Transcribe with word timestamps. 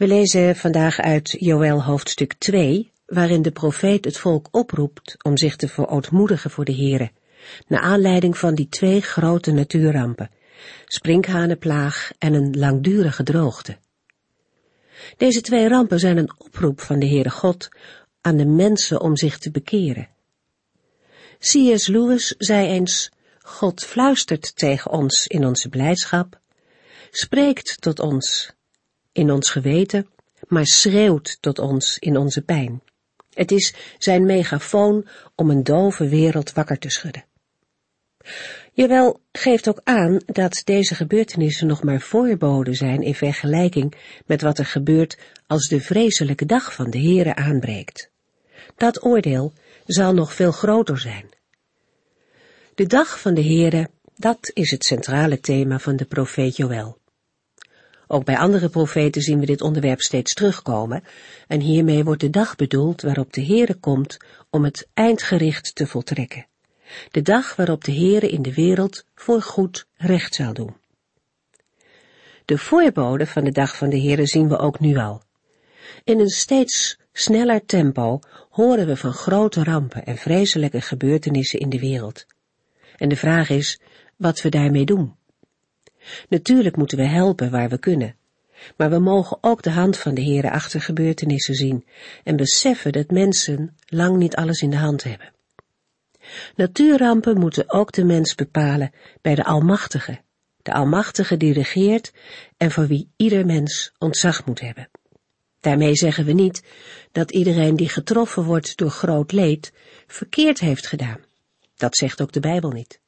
We 0.00 0.06
lezen 0.06 0.56
vandaag 0.56 0.98
uit 0.98 1.36
Joël 1.38 1.82
hoofdstuk 1.82 2.32
2, 2.32 2.92
waarin 3.06 3.42
de 3.42 3.50
profeet 3.50 4.04
het 4.04 4.16
volk 4.16 4.48
oproept 4.50 5.16
om 5.24 5.36
zich 5.36 5.56
te 5.56 5.68
verootmoedigen 5.68 6.50
voor 6.50 6.64
de 6.64 6.74
Here, 6.74 7.10
naar 7.66 7.80
aanleiding 7.80 8.38
van 8.38 8.54
die 8.54 8.68
twee 8.68 9.00
grote 9.00 9.50
natuurrampen, 9.50 10.30
sprinkhanenplaag 10.86 12.10
en 12.18 12.34
een 12.34 12.58
langdurige 12.58 13.22
droogte. 13.22 13.76
Deze 15.16 15.40
twee 15.40 15.68
rampen 15.68 15.98
zijn 15.98 16.16
een 16.16 16.32
oproep 16.38 16.80
van 16.80 16.98
de 16.98 17.08
Heere 17.08 17.30
God 17.30 17.68
aan 18.20 18.36
de 18.36 18.46
mensen 18.46 19.00
om 19.00 19.16
zich 19.16 19.38
te 19.38 19.50
bekeren. 19.50 20.08
C.S. 21.38 21.86
Lewis 21.86 22.34
zei 22.38 22.66
eens, 22.66 23.10
God 23.38 23.84
fluistert 23.84 24.56
tegen 24.56 24.90
ons 24.90 25.26
in 25.26 25.46
onze 25.46 25.68
blijdschap, 25.68 26.40
spreekt 27.10 27.80
tot 27.80 27.98
ons 27.98 28.58
in 29.12 29.30
ons 29.30 29.50
geweten, 29.50 30.08
maar 30.48 30.66
schreeuwt 30.66 31.38
tot 31.40 31.58
ons 31.58 31.98
in 31.98 32.16
onze 32.16 32.42
pijn. 32.42 32.82
Het 33.32 33.50
is 33.50 33.74
zijn 33.98 34.24
megafoon 34.24 35.06
om 35.34 35.50
een 35.50 35.64
dove 35.64 36.08
wereld 36.08 36.52
wakker 36.52 36.78
te 36.78 36.90
schudden. 36.90 37.24
Jawel 38.72 39.20
geeft 39.32 39.68
ook 39.68 39.80
aan 39.84 40.20
dat 40.26 40.62
deze 40.64 40.94
gebeurtenissen 40.94 41.66
nog 41.66 41.82
maar 41.82 42.00
voorboden 42.00 42.74
zijn 42.74 43.02
in 43.02 43.14
vergelijking 43.14 43.94
met 44.26 44.42
wat 44.42 44.58
er 44.58 44.66
gebeurt 44.66 45.18
als 45.46 45.68
de 45.68 45.80
vreselijke 45.80 46.46
dag 46.46 46.74
van 46.74 46.90
de 46.90 46.98
Heere 46.98 47.34
aanbreekt. 47.34 48.10
Dat 48.76 49.04
oordeel 49.04 49.52
zal 49.86 50.14
nog 50.14 50.34
veel 50.34 50.52
groter 50.52 50.98
zijn. 50.98 51.28
De 52.74 52.86
dag 52.86 53.20
van 53.20 53.34
de 53.34 53.42
Heere, 53.42 53.90
dat 54.16 54.50
is 54.54 54.70
het 54.70 54.84
centrale 54.84 55.40
thema 55.40 55.78
van 55.78 55.96
de 55.96 56.04
profeet 56.04 56.56
Joël. 56.56 56.99
Ook 58.12 58.24
bij 58.24 58.38
andere 58.38 58.68
profeten 58.68 59.22
zien 59.22 59.40
we 59.40 59.46
dit 59.46 59.60
onderwerp 59.60 60.00
steeds 60.00 60.34
terugkomen, 60.34 61.04
en 61.46 61.60
hiermee 61.60 62.04
wordt 62.04 62.20
de 62.20 62.30
dag 62.30 62.56
bedoeld 62.56 63.02
waarop 63.02 63.32
de 63.32 63.44
Heere 63.44 63.74
komt 63.74 64.16
om 64.50 64.64
het 64.64 64.88
eindgericht 64.94 65.74
te 65.74 65.86
voltrekken. 65.86 66.46
De 67.10 67.22
dag 67.22 67.56
waarop 67.56 67.84
de 67.84 67.92
Heere 67.92 68.28
in 68.28 68.42
de 68.42 68.54
wereld 68.54 69.04
voor 69.14 69.42
goed 69.42 69.86
recht 69.96 70.34
zal 70.34 70.52
doen. 70.52 70.76
De 72.44 72.58
voorboden 72.58 73.26
van 73.26 73.44
de 73.44 73.52
dag 73.52 73.76
van 73.76 73.90
de 73.90 74.00
Heere 74.00 74.26
zien 74.26 74.48
we 74.48 74.58
ook 74.58 74.80
nu 74.80 74.96
al. 74.96 75.22
In 76.04 76.20
een 76.20 76.28
steeds 76.28 76.98
sneller 77.12 77.66
tempo 77.66 78.18
horen 78.50 78.86
we 78.86 78.96
van 78.96 79.12
grote 79.12 79.64
rampen 79.64 80.04
en 80.04 80.16
vreselijke 80.16 80.80
gebeurtenissen 80.80 81.58
in 81.58 81.68
de 81.68 81.78
wereld. 81.78 82.26
En 82.96 83.08
de 83.08 83.16
vraag 83.16 83.50
is 83.50 83.80
wat 84.16 84.40
we 84.40 84.48
daarmee 84.48 84.84
doen. 84.84 85.18
Natuurlijk 86.28 86.76
moeten 86.76 86.98
we 86.98 87.06
helpen 87.06 87.50
waar 87.50 87.68
we 87.68 87.78
kunnen. 87.78 88.14
Maar 88.76 88.90
we 88.90 88.98
mogen 88.98 89.38
ook 89.40 89.62
de 89.62 89.70
hand 89.70 89.96
van 89.98 90.14
de 90.14 90.22
Heere 90.22 90.50
achter 90.50 90.80
gebeurtenissen 90.80 91.54
zien 91.54 91.86
en 92.24 92.36
beseffen 92.36 92.92
dat 92.92 93.10
mensen 93.10 93.76
lang 93.86 94.16
niet 94.16 94.36
alles 94.36 94.60
in 94.60 94.70
de 94.70 94.76
hand 94.76 95.02
hebben. 95.02 95.32
Natuurrampen 96.56 97.38
moeten 97.38 97.70
ook 97.70 97.92
de 97.92 98.04
mens 98.04 98.34
bepalen 98.34 98.92
bij 99.20 99.34
de 99.34 99.44
Almachtige, 99.44 100.20
de 100.62 100.72
Almachtige 100.72 101.36
die 101.36 101.52
regeert 101.52 102.12
en 102.56 102.70
voor 102.70 102.86
wie 102.86 103.08
ieder 103.16 103.46
mens 103.46 103.92
ontzag 103.98 104.46
moet 104.46 104.60
hebben. 104.60 104.88
Daarmee 105.60 105.96
zeggen 105.96 106.24
we 106.24 106.32
niet 106.32 106.62
dat 107.12 107.30
iedereen 107.30 107.76
die 107.76 107.88
getroffen 107.88 108.44
wordt 108.44 108.76
door 108.76 108.90
groot 108.90 109.32
leed 109.32 109.72
verkeerd 110.06 110.60
heeft 110.60 110.86
gedaan. 110.86 111.20
Dat 111.76 111.96
zegt 111.96 112.20
ook 112.20 112.32
de 112.32 112.40
Bijbel 112.40 112.70
niet. 112.70 113.00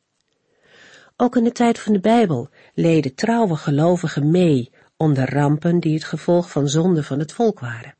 Ook 1.16 1.36
in 1.36 1.44
de 1.44 1.52
tijd 1.52 1.78
van 1.78 1.92
de 1.92 2.00
Bijbel 2.00 2.50
leden 2.74 3.14
trouwe 3.14 3.56
gelovigen 3.56 4.30
mee 4.30 4.70
onder 4.96 5.30
rampen 5.30 5.80
die 5.80 5.94
het 5.94 6.04
gevolg 6.04 6.50
van 6.50 6.68
zonde 6.68 7.02
van 7.02 7.18
het 7.18 7.32
volk 7.32 7.60
waren. 7.60 7.94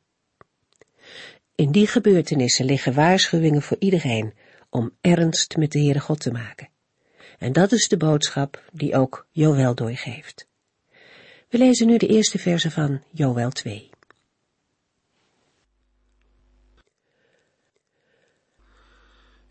In 1.55 1.71
die 1.71 1.87
gebeurtenissen 1.87 2.65
liggen 2.65 2.93
waarschuwingen 2.93 3.61
voor 3.61 3.77
iedereen 3.79 4.33
om 4.69 4.91
ernst 5.01 5.57
met 5.57 5.71
de 5.71 5.79
Heere 5.79 5.99
God 5.99 6.19
te 6.19 6.31
maken. 6.31 6.69
En 7.37 7.53
dat 7.53 7.71
is 7.71 7.87
de 7.87 7.97
boodschap 7.97 8.63
die 8.71 8.95
ook 8.95 9.27
Joël 9.31 9.75
doorgeeft. 9.75 10.47
We 11.49 11.57
lezen 11.57 11.87
nu 11.87 11.97
de 11.97 12.07
eerste 12.07 12.39
verse 12.39 12.71
van 12.71 13.01
Joël 13.11 13.49
2. 13.49 13.92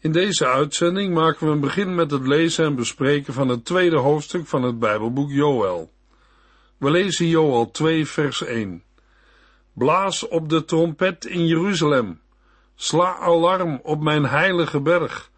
In 0.03 0.13
deze 0.13 0.47
uitzending 0.47 1.15
maken 1.15 1.47
we 1.47 1.53
een 1.53 1.61
begin 1.61 1.95
met 1.95 2.11
het 2.11 2.27
lezen 2.27 2.65
en 2.65 2.75
bespreken 2.75 3.33
van 3.33 3.49
het 3.49 3.65
tweede 3.65 3.97
hoofdstuk 3.97 4.47
van 4.47 4.63
het 4.63 4.79
Bijbelboek 4.79 5.31
Joël. 5.31 5.93
We 6.77 6.91
lezen 6.91 7.27
Joël 7.27 7.71
2 7.71 8.07
vers 8.07 8.43
1. 8.45 8.83
Blaas 9.73 10.29
op 10.29 10.49
de 10.49 10.65
trompet 10.65 11.25
in 11.25 11.47
Jeruzalem. 11.47 12.21
Sla 12.75 13.17
alarm 13.17 13.81
op 13.83 14.01
mijn 14.01 14.25
heilige 14.25 14.81
berg. 14.81 15.31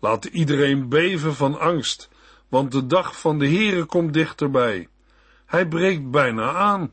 Laat 0.00 0.24
iedereen 0.24 0.88
beven 0.88 1.34
van 1.34 1.58
angst, 1.58 2.08
want 2.48 2.72
de 2.72 2.86
dag 2.86 3.20
van 3.20 3.38
de 3.38 3.48
Heere 3.48 3.84
komt 3.84 4.12
dichterbij. 4.12 4.88
Hij 5.46 5.68
breekt 5.68 6.10
bijna 6.10 6.52
aan. 6.52 6.92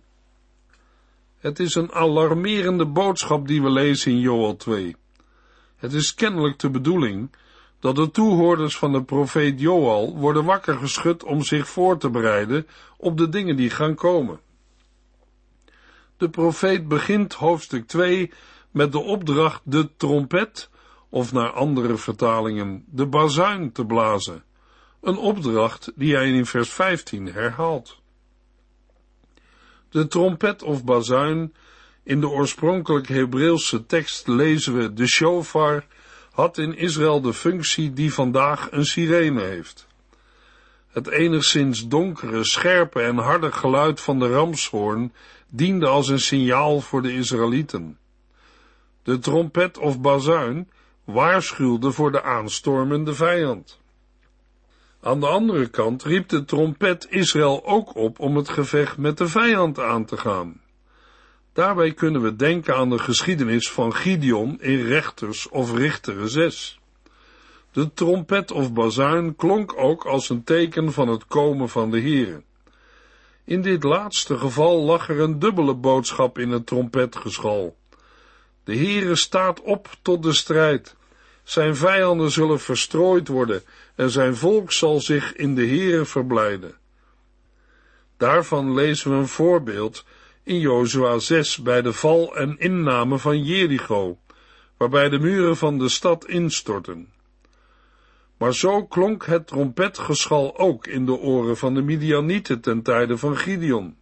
Het 1.37 1.59
is 1.59 1.75
een 1.75 1.91
alarmerende 1.91 2.85
boodschap 2.85 3.47
die 3.47 3.61
we 3.61 3.69
lezen 3.69 4.11
in 4.11 4.19
Joël 4.19 4.55
2. 4.55 4.95
Het 5.85 5.94
is 5.94 6.13
kennelijk 6.13 6.59
de 6.59 6.69
bedoeling 6.69 7.31
dat 7.79 7.96
de 7.96 8.12
toehoorders 8.12 8.78
van 8.78 8.91
de 8.91 9.03
profeet 9.03 9.59
Joal 9.59 10.18
worden 10.18 10.46
wakker 10.46 10.78
geschud 10.78 11.23
om 11.23 11.44
zich 11.44 11.68
voor 11.68 11.97
te 11.97 12.09
bereiden 12.09 12.68
op 12.97 13.18
de 13.18 13.29
dingen 13.29 13.56
die 13.56 13.69
gaan 13.69 13.95
komen. 13.95 14.40
De 16.18 16.29
profeet 16.29 16.88
begint 16.88 17.34
hoofdstuk 17.34 17.88
2 17.88 18.31
met 18.72 18.91
de 18.91 19.00
opdracht 19.00 19.62
de 19.63 19.95
trompet, 19.97 20.69
of 21.09 21.31
naar 21.31 21.51
andere 21.51 21.97
vertalingen 21.97 22.84
de 22.88 23.06
bazuin 23.06 23.72
te 23.72 23.85
blazen, 23.85 24.44
een 25.01 25.18
opdracht 25.18 25.91
die 25.95 26.16
hij 26.16 26.31
in 26.31 26.45
vers 26.45 26.69
15 26.69 27.25
herhaalt. 27.25 28.00
De 29.90 30.07
trompet 30.07 30.63
of 30.63 30.84
bazuin 30.84 31.53
in 32.05 32.19
de 32.21 32.29
oorspronkelijk 32.29 33.07
Hebreeuwse 33.07 33.85
tekst 33.85 34.27
lezen 34.27 34.77
we 34.77 34.93
de 34.93 35.07
shofar 35.07 35.85
had 36.31 36.57
in 36.57 36.77
Israël 36.77 37.21
de 37.21 37.33
functie 37.33 37.93
die 37.93 38.13
vandaag 38.13 38.71
een 38.71 38.85
sirene 38.85 39.41
heeft. 39.41 39.88
Het 40.88 41.07
enigszins 41.07 41.88
donkere, 41.88 42.44
scherpe 42.44 43.01
en 43.01 43.17
harde 43.17 43.51
geluid 43.51 44.01
van 44.01 44.19
de 44.19 44.27
ramshoorn 44.27 45.13
diende 45.49 45.88
als 45.88 46.07
een 46.07 46.19
signaal 46.19 46.81
voor 46.81 47.01
de 47.01 47.13
Israëlieten. 47.13 47.97
De 49.03 49.19
trompet 49.19 49.77
of 49.77 50.01
bazuin 50.01 50.69
waarschuwde 51.03 51.91
voor 51.91 52.11
de 52.11 52.23
aanstormende 52.23 53.13
vijand. 53.13 53.79
Aan 55.01 55.19
de 55.19 55.27
andere 55.27 55.67
kant 55.67 56.03
riep 56.03 56.29
de 56.29 56.45
trompet 56.45 57.07
Israël 57.09 57.65
ook 57.65 57.95
op 57.95 58.19
om 58.19 58.35
het 58.35 58.49
gevecht 58.49 58.97
met 58.97 59.17
de 59.17 59.27
vijand 59.27 59.79
aan 59.79 60.05
te 60.05 60.17
gaan. 60.17 60.63
Daarbij 61.55 61.93
kunnen 61.93 62.21
we 62.21 62.35
denken 62.35 62.75
aan 62.75 62.89
de 62.89 62.99
geschiedenis 62.99 63.71
van 63.71 63.95
Gideon 63.95 64.62
in 64.62 64.85
Rechters 64.85 65.50
of 65.50 65.74
Richteren 65.74 66.30
6. 66.30 66.80
De 67.71 67.94
trompet 67.94 68.51
of 68.51 68.74
bazuin 68.74 69.35
klonk 69.35 69.74
ook 69.77 70.06
als 70.06 70.30
een 70.30 70.44
teken 70.44 70.94
van 70.94 71.07
het 71.07 71.25
komen 71.27 71.69
van 71.69 71.91
de 71.91 72.01
Here. 72.01 72.41
In 73.44 73.62
dit 73.62 73.83
laatste 73.83 74.38
geval 74.38 74.81
lag 74.81 75.09
er 75.09 75.19
een 75.19 75.39
dubbele 75.39 75.74
boodschap 75.74 76.38
in 76.38 76.50
het 76.50 76.65
trompetgeschal. 76.65 77.75
De 78.63 78.75
Heere 78.75 79.15
staat 79.15 79.62
op 79.62 79.89
tot 80.01 80.24
de 80.24 80.33
strijd. 80.33 80.95
Zijn 81.44 81.75
vijanden 81.75 82.31
zullen 82.31 82.59
verstrooid 82.59 83.27
worden 83.27 83.63
en 83.95 84.09
zijn 84.09 84.35
volk 84.35 84.71
zal 84.71 85.00
zich 85.00 85.33
in 85.35 85.56
de 85.56 85.65
Heere 85.68 86.06
verblijden. 86.06 86.75
Daarvan 88.18 88.74
lezen 88.74 89.12
we 89.12 89.18
een 89.18 89.27
voorbeeld 89.27 90.06
in 90.45 90.59
Jozua 90.59 91.19
6 91.19 91.57
bij 91.57 91.81
de 91.81 91.94
val 91.94 92.36
en 92.36 92.57
inname 92.59 93.18
van 93.18 93.44
Jericho, 93.44 94.18
waarbij 94.77 95.09
de 95.09 95.19
muren 95.19 95.57
van 95.57 95.77
de 95.77 95.89
stad 95.89 96.27
instortten. 96.27 97.13
Maar 98.38 98.53
zo 98.53 98.86
klonk 98.86 99.25
het 99.25 99.47
trompetgeschal 99.47 100.57
ook 100.57 100.88
in 100.88 101.06
de 101.06 101.18
oren 101.18 101.57
van 101.57 101.74
de 101.74 101.81
Midianieten 101.81 102.62
ten 102.62 102.81
tijde 102.81 103.18
van 103.18 103.38
Gideon. 103.38 103.97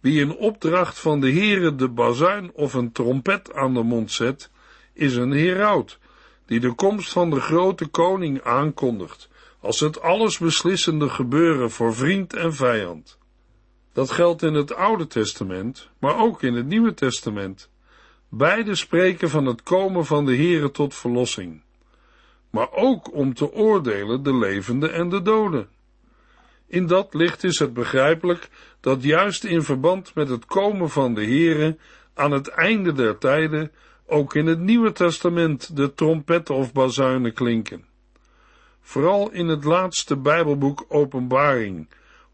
Wie 0.00 0.20
in 0.20 0.36
opdracht 0.36 0.98
van 0.98 1.20
de 1.20 1.32
Heere 1.32 1.74
de 1.74 1.88
bazuin 1.88 2.52
of 2.54 2.74
een 2.74 2.92
trompet 2.92 3.54
aan 3.54 3.74
de 3.74 3.82
mond 3.82 4.10
zet, 4.10 4.50
is 4.92 5.16
een 5.16 5.30
heraut, 5.30 5.98
die 6.46 6.60
de 6.60 6.74
komst 6.74 7.12
van 7.12 7.30
de 7.30 7.40
grote 7.40 7.86
koning 7.86 8.42
aankondigt, 8.42 9.28
als 9.60 9.80
het 9.80 10.00
allesbeslissende 10.00 11.08
gebeuren 11.08 11.70
voor 11.70 11.94
vriend 11.94 12.34
en 12.34 12.54
vijand. 12.54 13.20
Dat 13.92 14.10
geldt 14.10 14.42
in 14.42 14.54
het 14.54 14.74
Oude 14.74 15.06
Testament, 15.06 15.88
maar 15.98 16.18
ook 16.18 16.42
in 16.42 16.54
het 16.54 16.66
Nieuwe 16.66 16.94
Testament. 16.94 17.70
Beide 18.28 18.74
spreken 18.74 19.30
van 19.30 19.46
het 19.46 19.62
komen 19.62 20.04
van 20.04 20.24
de 20.24 20.36
Heere 20.36 20.70
tot 20.70 20.94
verlossing, 20.94 21.62
maar 22.50 22.72
ook 22.72 23.14
om 23.14 23.34
te 23.34 23.52
oordelen 23.52 24.22
de 24.22 24.34
levenden 24.34 24.92
en 24.92 25.08
de 25.08 25.22
doden. 25.22 25.68
In 26.66 26.86
dat 26.86 27.14
licht 27.14 27.44
is 27.44 27.58
het 27.58 27.74
begrijpelijk 27.74 28.48
dat 28.80 29.02
juist 29.02 29.44
in 29.44 29.62
verband 29.62 30.14
met 30.14 30.28
het 30.28 30.46
komen 30.46 30.90
van 30.90 31.14
de 31.14 31.24
Heere 31.24 31.76
aan 32.14 32.30
het 32.30 32.48
einde 32.48 32.92
der 32.92 33.18
tijden 33.18 33.72
ook 34.06 34.34
in 34.34 34.46
het 34.46 34.58
Nieuwe 34.58 34.92
Testament 34.92 35.76
de 35.76 35.94
trompetten 35.94 36.54
of 36.54 36.72
bazuinen 36.72 37.32
klinken. 37.32 37.84
Vooral 38.80 39.30
in 39.30 39.48
het 39.48 39.64
laatste 39.64 40.16
Bijbelboek 40.16 40.84
Openbaring 40.88 41.88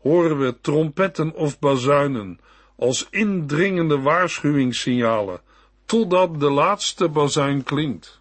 horen 0.09 0.39
we 0.39 0.61
trompetten 0.61 1.35
of 1.35 1.59
bazuinen 1.59 2.41
als 2.77 3.07
indringende 3.11 4.01
waarschuwingssignalen, 4.01 5.41
totdat 5.87 6.41
de 6.41 6.51
laatste 6.51 7.09
bazuin 7.09 7.63
klinkt. 7.63 8.21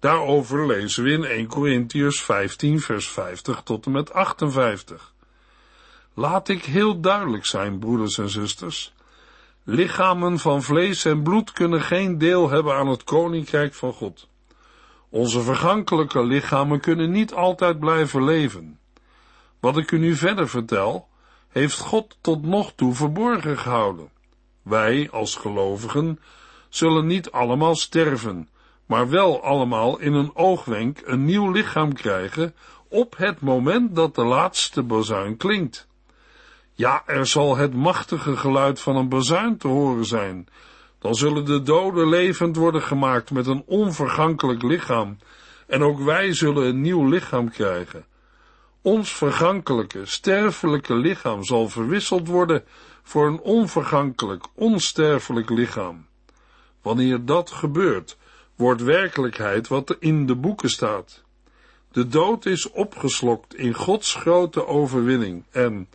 Daarover 0.00 0.66
lezen 0.66 1.04
we 1.04 1.10
in 1.10 1.24
1 1.24 1.46
Corinthians 1.46 2.22
15 2.22 2.80
vers 2.80 3.08
50 3.08 3.62
tot 3.62 3.86
en 3.86 3.92
met 3.92 4.12
58. 4.12 5.12
Laat 6.14 6.48
ik 6.48 6.64
heel 6.64 7.00
duidelijk 7.00 7.46
zijn, 7.46 7.78
broeders 7.78 8.18
en 8.18 8.28
zusters. 8.28 8.92
Lichamen 9.64 10.38
van 10.38 10.62
vlees 10.62 11.04
en 11.04 11.22
bloed 11.22 11.52
kunnen 11.52 11.80
geen 11.80 12.18
deel 12.18 12.50
hebben 12.50 12.74
aan 12.74 12.88
het 12.88 13.04
koninkrijk 13.04 13.74
van 13.74 13.92
God. 13.92 14.28
Onze 15.08 15.40
vergankelijke 15.40 16.24
lichamen 16.24 16.80
kunnen 16.80 17.10
niet 17.10 17.34
altijd 17.34 17.78
blijven 17.78 18.24
leven. 18.24 18.78
Wat 19.62 19.76
ik 19.76 19.90
u 19.90 19.98
nu 19.98 20.14
verder 20.14 20.48
vertel, 20.48 21.08
heeft 21.48 21.78
God 21.78 22.16
tot 22.20 22.42
nog 22.42 22.72
toe 22.74 22.94
verborgen 22.94 23.58
gehouden. 23.58 24.08
Wij, 24.62 25.08
als 25.10 25.36
gelovigen, 25.36 26.20
zullen 26.68 27.06
niet 27.06 27.30
allemaal 27.30 27.74
sterven, 27.74 28.48
maar 28.86 29.08
wel 29.08 29.42
allemaal 29.42 29.98
in 29.98 30.12
een 30.12 30.30
oogwenk 30.34 31.00
een 31.04 31.24
nieuw 31.24 31.50
lichaam 31.50 31.92
krijgen 31.92 32.54
op 32.88 33.16
het 33.16 33.40
moment 33.40 33.96
dat 33.96 34.14
de 34.14 34.24
laatste 34.24 34.82
bazuin 34.82 35.36
klinkt. 35.36 35.86
Ja, 36.72 37.02
er 37.06 37.26
zal 37.26 37.56
het 37.56 37.74
machtige 37.74 38.36
geluid 38.36 38.80
van 38.80 38.96
een 38.96 39.08
bazuin 39.08 39.56
te 39.56 39.68
horen 39.68 40.04
zijn. 40.04 40.48
Dan 40.98 41.14
zullen 41.14 41.44
de 41.44 41.62
doden 41.62 42.08
levend 42.08 42.56
worden 42.56 42.82
gemaakt 42.82 43.30
met 43.30 43.46
een 43.46 43.62
onvergankelijk 43.66 44.62
lichaam, 44.62 45.18
en 45.66 45.82
ook 45.82 45.98
wij 45.98 46.32
zullen 46.32 46.66
een 46.66 46.80
nieuw 46.80 47.08
lichaam 47.08 47.50
krijgen. 47.50 48.04
Ons 48.82 49.12
vergankelijke, 49.12 50.06
sterfelijke 50.06 50.94
lichaam 50.94 51.44
zal 51.44 51.68
verwisseld 51.68 52.28
worden 52.28 52.64
voor 53.02 53.26
een 53.26 53.40
onvergankelijk, 53.40 54.44
onsterfelijk 54.54 55.50
lichaam. 55.50 56.06
Wanneer 56.80 57.24
dat 57.24 57.50
gebeurt, 57.50 58.16
wordt 58.56 58.82
werkelijkheid 58.82 59.68
wat 59.68 59.90
er 59.90 59.96
in 59.98 60.26
de 60.26 60.36
boeken 60.36 60.68
staat. 60.70 61.22
De 61.92 62.06
dood 62.06 62.46
is 62.46 62.70
opgeslokt 62.70 63.54
in 63.54 63.74
Gods 63.74 64.14
grote 64.14 64.66
overwinning 64.66 65.44
en, 65.50 65.88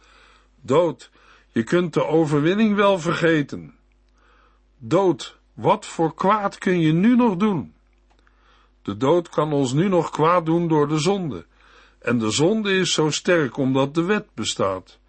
dood, 0.62 1.10
je 1.52 1.64
kunt 1.64 1.94
de 1.94 2.06
overwinning 2.06 2.76
wel 2.76 3.00
vergeten. 3.00 3.76
Dood, 4.78 5.38
wat 5.54 5.86
voor 5.86 6.14
kwaad 6.14 6.58
kun 6.58 6.80
je 6.80 6.94
nu 6.94 7.16
nog 7.16 7.36
doen? 7.36 7.74
De 8.82 8.98
dood 8.98 9.30
kan 9.30 9.54
ons 9.54 9.74
nu 9.74 9.88
nog 9.88 10.10
kwaad 10.10 10.46
doen 10.46 10.68
door 10.68 10.88
de 10.88 11.00
zonde. 11.00 11.46
En 12.08 12.20
de 12.20 12.32
zonde 12.32 12.74
is 12.74 12.94
zo 12.94 13.10
sterk 13.10 13.58
omdat 13.58 13.94
de 13.94 14.04
wet 14.04 14.28
bestaat. 14.34 15.00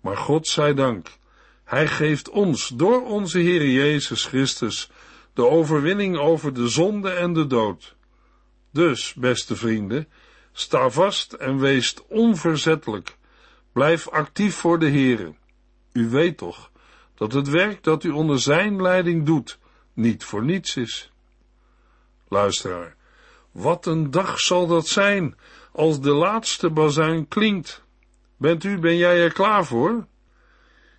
Maar 0.00 0.16
God 0.16 0.46
zij 0.46 0.74
dank, 0.74 1.08
Hij 1.64 1.86
geeft 1.86 2.28
ons 2.28 2.68
door 2.68 3.06
onze 3.06 3.38
Heer 3.38 3.66
Jezus 3.66 4.24
Christus 4.24 4.90
de 5.34 5.46
overwinning 5.46 6.16
over 6.16 6.54
de 6.54 6.68
zonde 6.68 7.10
en 7.10 7.32
de 7.32 7.46
dood. 7.46 7.94
Dus, 8.72 9.14
beste 9.14 9.56
vrienden, 9.56 10.08
sta 10.52 10.90
vast 10.90 11.32
en 11.32 11.58
wees 11.58 11.96
onverzettelijk. 12.08 13.16
Blijf 13.72 14.08
actief 14.08 14.54
voor 14.54 14.78
de 14.78 14.90
Heere. 14.90 15.34
U 15.92 16.08
weet 16.08 16.36
toch 16.36 16.70
dat 17.14 17.32
het 17.32 17.48
werk 17.48 17.82
dat 17.82 18.04
u 18.04 18.10
onder 18.10 18.40
zijn 18.40 18.82
leiding 18.82 19.26
doet 19.26 19.58
niet 19.92 20.24
voor 20.24 20.44
niets 20.44 20.76
is. 20.76 21.12
Luisteraar, 22.28 22.96
wat 23.50 23.86
een 23.86 24.10
dag 24.10 24.40
zal 24.40 24.66
dat 24.66 24.86
zijn 24.86 25.36
als 25.72 26.00
de 26.00 26.12
laatste 26.12 26.70
bazuin 26.70 27.28
klinkt. 27.28 27.82
Bent 28.36 28.64
u, 28.64 28.78
ben 28.78 28.96
jij 28.96 29.22
er 29.22 29.32
klaar 29.32 29.64
voor? 29.64 30.06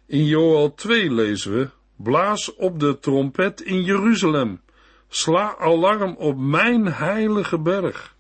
In 0.05 0.25
Joel 0.25 0.73
2 0.73 1.11
lezen 1.11 1.53
we, 1.53 1.69
blaas 1.95 2.55
op 2.55 2.79
de 2.79 2.99
trompet 2.99 3.61
in 3.61 3.83
Jeruzalem, 3.83 4.61
sla 5.07 5.57
alarm 5.57 6.15
op 6.15 6.37
mijn 6.37 6.85
heilige 6.87 7.59
berg. 7.59 8.15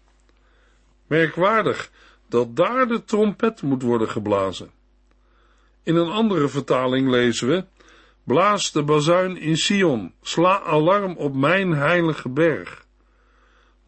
Merkwaardig 1.07 1.91
dat 2.29 2.55
daar 2.55 2.87
de 2.87 3.03
trompet 3.03 3.61
moet 3.61 3.81
worden 3.81 4.09
geblazen. 4.09 4.71
In 5.83 5.95
een 5.95 6.09
andere 6.09 6.47
vertaling 6.47 7.09
lezen 7.09 7.47
we, 7.47 7.65
blaas 8.23 8.71
de 8.71 8.83
bazuin 8.83 9.37
in 9.37 9.57
Sion, 9.57 10.13
sla 10.21 10.61
alarm 10.61 11.17
op 11.17 11.35
mijn 11.35 11.71
heilige 11.71 12.29
berg. 12.29 12.85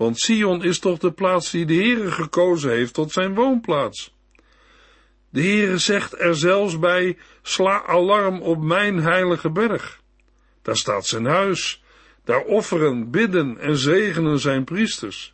Want 0.03 0.19
Sion 0.19 0.63
is 0.63 0.79
toch 0.79 0.99
de 0.99 1.11
plaats 1.11 1.51
die 1.51 1.65
de 1.65 1.73
Heere 1.73 2.11
gekozen 2.11 2.71
heeft 2.71 2.93
tot 2.93 3.11
zijn 3.11 3.35
woonplaats. 3.35 4.13
De 5.29 5.41
Heere 5.41 5.77
zegt 5.77 6.19
er 6.19 6.35
zelfs 6.35 6.79
bij, 6.79 7.17
sla 7.41 7.85
alarm 7.85 8.41
op 8.41 8.61
mijn 8.61 8.97
heilige 8.99 9.51
berg. 9.51 10.01
Daar 10.61 10.77
staat 10.77 11.05
zijn 11.05 11.25
huis, 11.25 11.83
daar 12.23 12.41
offeren, 12.41 13.11
bidden 13.11 13.57
en 13.57 13.77
zegenen 13.77 14.39
zijn 14.39 14.63
priesters. 14.63 15.33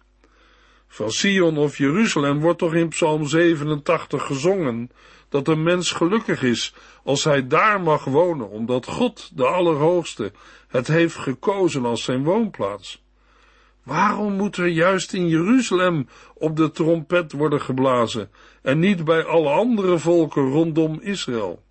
Van 0.87 1.11
Sion 1.11 1.57
of 1.57 1.77
Jeruzalem 1.77 2.39
wordt 2.39 2.59
toch 2.59 2.73
in 2.73 2.89
Psalm 2.89 3.25
87 3.25 4.25
gezongen 4.25 4.91
dat 5.29 5.47
een 5.47 5.63
mens 5.63 5.91
gelukkig 5.91 6.43
is 6.43 6.73
als 7.03 7.23
hij 7.23 7.47
daar 7.47 7.81
mag 7.81 8.03
wonen, 8.03 8.49
omdat 8.49 8.85
God, 8.85 9.31
de 9.33 9.45
Allerhoogste, 9.45 10.31
het 10.67 10.87
heeft 10.87 11.15
gekozen 11.15 11.85
als 11.85 12.03
zijn 12.03 12.23
woonplaats. 12.23 13.01
Waarom 13.83 14.33
moet 14.33 14.57
er 14.57 14.67
juist 14.67 15.13
in 15.13 15.27
Jeruzalem 15.27 16.07
op 16.33 16.55
de 16.55 16.71
trompet 16.71 17.31
worden 17.31 17.61
geblazen 17.61 18.29
en 18.61 18.79
niet 18.79 19.03
bij 19.03 19.23
alle 19.25 19.49
andere 19.49 19.99
volken 19.99 20.49
rondom 20.49 20.99
Israël? 21.01 21.63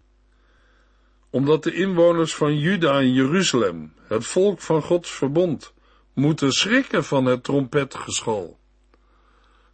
Omdat 1.31 1.63
de 1.63 1.73
inwoners 1.75 2.35
van 2.35 2.59
Juda 2.59 2.99
en 2.99 3.13
Jeruzalem, 3.13 3.93
het 4.07 4.27
volk 4.27 4.61
van 4.61 4.83
Gods 4.83 5.11
verbond, 5.11 5.75
moeten 6.15 6.53
schrikken 6.53 7.05
van 7.05 7.25
het 7.25 7.45
trompetgeschal. 7.45 8.59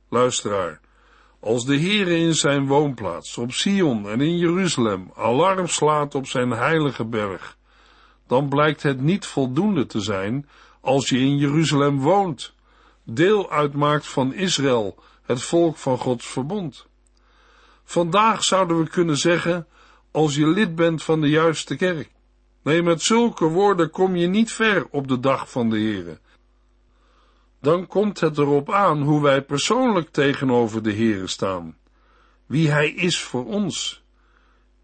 Luisteraar, 0.09 0.81
als 1.41 1.64
de 1.64 1.79
Heere 1.79 2.17
in 2.17 2.35
zijn 2.35 2.67
woonplaats, 2.67 3.38
op 3.38 3.53
Sion 3.53 4.09
en 4.09 4.21
in 4.21 4.38
Jeruzalem, 4.38 5.11
alarm 5.14 5.67
slaat 5.67 6.14
op 6.14 6.26
zijn 6.26 6.50
heilige 6.50 7.05
berg, 7.05 7.57
dan 8.26 8.49
blijkt 8.49 8.83
het 8.83 9.00
niet 9.00 9.26
voldoende 9.26 9.87
te 9.87 10.00
zijn 10.00 10.49
als 10.85 11.09
je 11.09 11.19
in 11.19 11.37
Jeruzalem 11.37 12.00
woont, 12.00 12.55
deel 13.05 13.50
uitmaakt 13.50 14.07
van 14.07 14.35
Israël, 14.35 14.99
het 15.23 15.43
volk 15.43 15.76
van 15.76 15.99
Gods 15.99 16.26
verbond. 16.26 16.87
Vandaag 17.85 18.45
zouden 18.45 18.79
we 18.79 18.88
kunnen 18.88 19.17
zeggen, 19.17 19.67
als 20.11 20.35
je 20.35 20.47
lid 20.47 20.75
bent 20.75 21.03
van 21.03 21.21
de 21.21 21.29
juiste 21.29 21.76
kerk. 21.76 22.11
Nee, 22.62 22.83
met 22.83 23.03
zulke 23.03 23.45
woorden 23.45 23.91
kom 23.91 24.17
je 24.17 24.26
niet 24.26 24.53
ver 24.53 24.87
op 24.91 25.09
de 25.09 25.21
dag 25.21 25.50
van 25.50 25.71
de 25.71 25.76
Heere. 25.76 26.19
Dan 27.61 27.87
komt 27.87 28.21
het 28.21 28.38
erop 28.38 28.73
aan 28.73 29.03
hoe 29.03 29.23
wij 29.23 29.43
persoonlijk 29.43 30.11
tegenover 30.11 30.83
de 30.83 30.93
Heere 30.93 31.26
staan. 31.26 31.76
Wie 32.47 32.71
Hij 32.71 32.91
is 32.91 33.21
voor 33.21 33.47
ons. 33.47 34.03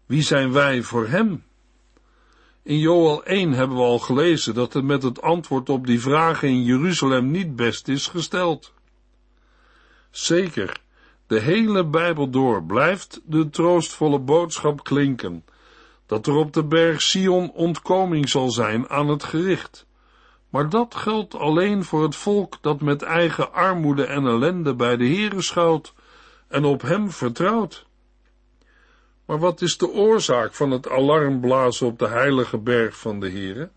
Wie 0.05 0.21
zijn 0.21 0.51
wij 0.51 0.81
voor 0.81 1.07
Hem? 1.07 1.43
In 2.63 2.79
Joel 2.79 3.23
1 3.23 3.51
hebben 3.51 3.77
we 3.77 3.83
al 3.83 3.99
gelezen 3.99 4.53
dat 4.53 4.73
het 4.73 4.83
met 4.83 5.03
het 5.03 5.21
antwoord 5.21 5.69
op 5.69 5.85
die 5.87 6.01
vragen 6.01 6.47
in 6.47 6.63
Jeruzalem 6.63 7.31
niet 7.31 7.55
best 7.55 7.87
is 7.87 8.07
gesteld. 8.07 8.73
Zeker, 10.11 10.81
de 11.27 11.39
hele 11.39 11.85
Bijbel 11.85 12.29
door 12.29 12.63
blijft 12.63 13.21
de 13.25 13.49
troostvolle 13.49 14.19
boodschap 14.19 14.83
klinken, 14.83 15.45
dat 16.05 16.27
er 16.27 16.33
op 16.33 16.53
de 16.53 16.63
berg 16.63 17.01
Sion 17.01 17.51
ontkoming 17.51 18.29
zal 18.29 18.51
zijn 18.51 18.89
aan 18.89 19.07
het 19.07 19.23
gericht. 19.23 19.85
Maar 20.49 20.69
dat 20.69 20.95
geldt 20.95 21.35
alleen 21.35 21.83
voor 21.83 22.03
het 22.03 22.15
volk 22.15 22.57
dat 22.61 22.81
met 22.81 23.01
eigen 23.01 23.53
armoede 23.53 24.05
en 24.05 24.25
ellende 24.25 24.75
bij 24.75 24.97
de 24.97 25.05
Heere 25.05 25.41
schuilt 25.41 25.93
en 26.47 26.65
op 26.65 26.81
hem 26.81 27.11
vertrouwt. 27.11 27.85
Maar 29.31 29.39
wat 29.39 29.61
is 29.61 29.77
de 29.77 29.89
oorzaak 29.89 30.53
van 30.53 30.71
het 30.71 30.89
alarmblazen 30.89 31.87
op 31.87 31.99
de 31.99 32.07
heilige 32.07 32.57
berg 32.57 32.97
van 32.97 33.19
de 33.19 33.29
Heere? 33.29 33.69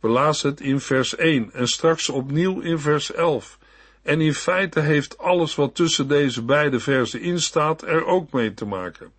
We 0.00 0.08
lazen 0.08 0.50
het 0.50 0.60
in 0.60 0.80
vers 0.80 1.16
1 1.16 1.52
en 1.52 1.68
straks 1.68 2.08
opnieuw 2.08 2.60
in 2.60 2.78
vers 2.78 3.12
11. 3.12 3.58
En 4.02 4.20
in 4.20 4.34
feite 4.34 4.80
heeft 4.80 5.18
alles 5.18 5.54
wat 5.54 5.74
tussen 5.74 6.08
deze 6.08 6.42
beide 6.42 6.80
versen 6.80 7.20
in 7.20 7.40
staat 7.40 7.82
er 7.82 8.04
ook 8.04 8.32
mee 8.32 8.54
te 8.54 8.64
maken. 8.64 9.12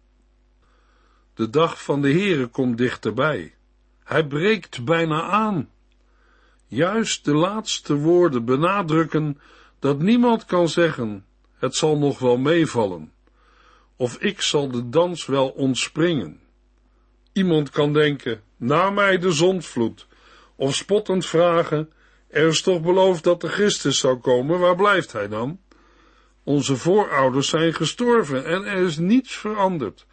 De 1.33 1.49
dag 1.49 1.83
van 1.83 2.01
de 2.01 2.11
Heere 2.11 2.47
komt 2.47 2.77
dichterbij. 2.77 3.53
Hij 4.03 4.27
breekt 4.27 4.85
bijna 4.85 5.21
aan. 5.21 5.69
Juist 6.67 7.25
de 7.25 7.33
laatste 7.33 7.95
woorden 7.95 8.45
benadrukken 8.45 9.39
dat 9.79 9.99
niemand 9.99 10.45
kan 10.45 10.69
zeggen, 10.69 11.25
het 11.57 11.75
zal 11.75 11.97
nog 11.97 12.19
wel 12.19 12.37
meevallen, 12.37 13.11
of 13.99 14.17
ik 14.17 14.41
zal 14.41 14.71
de 14.71 14.89
dans 14.89 15.25
wel 15.25 15.49
ontspringen. 15.49 16.39
Iemand 17.33 17.69
kan 17.69 17.93
denken, 17.93 18.41
na 18.57 18.89
mij 18.89 19.17
de 19.17 19.31
zondvloed, 19.31 20.07
of 20.55 20.75
spottend 20.75 21.25
vragen, 21.25 21.91
er 22.27 22.47
is 22.47 22.61
toch 22.61 22.81
beloofd 22.81 23.23
dat 23.23 23.41
de 23.41 23.47
Christus 23.47 23.99
zou 23.99 24.17
komen, 24.17 24.59
waar 24.59 24.75
blijft 24.75 25.11
hij 25.11 25.27
dan? 25.27 25.59
Onze 26.43 26.75
voorouders 26.75 27.49
zijn 27.49 27.73
gestorven 27.73 28.45
en 28.45 28.65
er 28.65 28.77
is 28.77 28.97
niets 28.97 29.35
veranderd. 29.35 30.05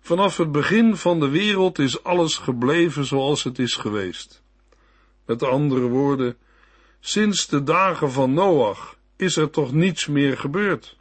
Vanaf 0.00 0.36
het 0.36 0.52
begin 0.52 0.96
van 0.96 1.20
de 1.20 1.28
wereld 1.28 1.78
is 1.78 2.02
alles 2.02 2.36
gebleven 2.36 3.04
zoals 3.04 3.42
het 3.44 3.58
is 3.58 3.74
geweest. 3.74 4.42
Met 5.24 5.42
andere 5.42 5.86
woorden, 5.88 6.36
sinds 7.00 7.46
de 7.46 7.62
dagen 7.62 8.12
van 8.12 8.32
Noach 8.32 8.96
is 9.16 9.36
er 9.36 9.50
toch 9.50 9.72
niets 9.72 10.06
meer 10.06 10.38
gebeurd. 10.38 10.95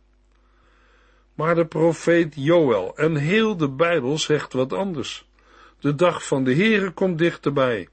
Maar 1.35 1.55
de 1.55 1.65
profeet 1.65 2.33
Joël 2.37 2.97
en 2.97 3.15
heel 3.15 3.57
de 3.57 3.69
Bijbel 3.69 4.17
zegt 4.17 4.53
wat 4.53 4.73
anders. 4.73 5.27
De 5.79 5.95
dag 5.95 6.27
van 6.27 6.43
de 6.43 6.55
Heere 6.55 6.91
komt 6.91 7.17
dichterbij. 7.17 7.87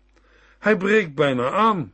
Hij 0.59 0.77
breekt 0.77 1.15
bijna 1.15 1.51
aan. 1.51 1.93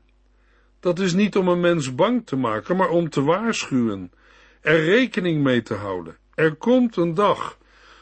Dat 0.80 0.98
is 0.98 1.12
niet 1.12 1.36
om 1.36 1.48
een 1.48 1.60
mens 1.60 1.94
bang 1.94 2.26
te 2.26 2.36
maken, 2.36 2.76
maar 2.76 2.88
om 2.88 3.10
te 3.10 3.22
waarschuwen, 3.22 4.12
er 4.60 4.84
rekening 4.84 5.42
mee 5.42 5.62
te 5.62 5.74
houden. 5.74 6.16
Er 6.34 6.54
komt 6.54 6.96
een 6.96 7.14
dag 7.14 7.58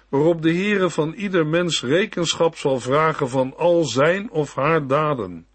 waarop 0.08 0.42
de 0.42 0.52
Heere 0.52 0.90
van 0.90 1.12
ieder 1.12 1.46
mens 1.46 1.82
rekenschap 1.82 2.56
zal 2.56 2.80
vragen 2.80 3.28
van 3.28 3.56
al 3.56 3.84
zijn 3.84 4.30
of 4.30 4.54
haar 4.54 4.86
daden. 4.86 5.46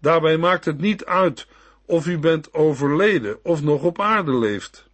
Daarbij 0.00 0.38
maakt 0.38 0.64
het 0.64 0.80
niet 0.80 1.04
uit 1.04 1.46
of 1.86 2.06
u 2.06 2.18
bent 2.18 2.54
overleden 2.54 3.38
of 3.42 3.62
nog 3.62 3.82
op 3.82 4.00
aarde 4.00 4.38
leeft. 4.38 4.88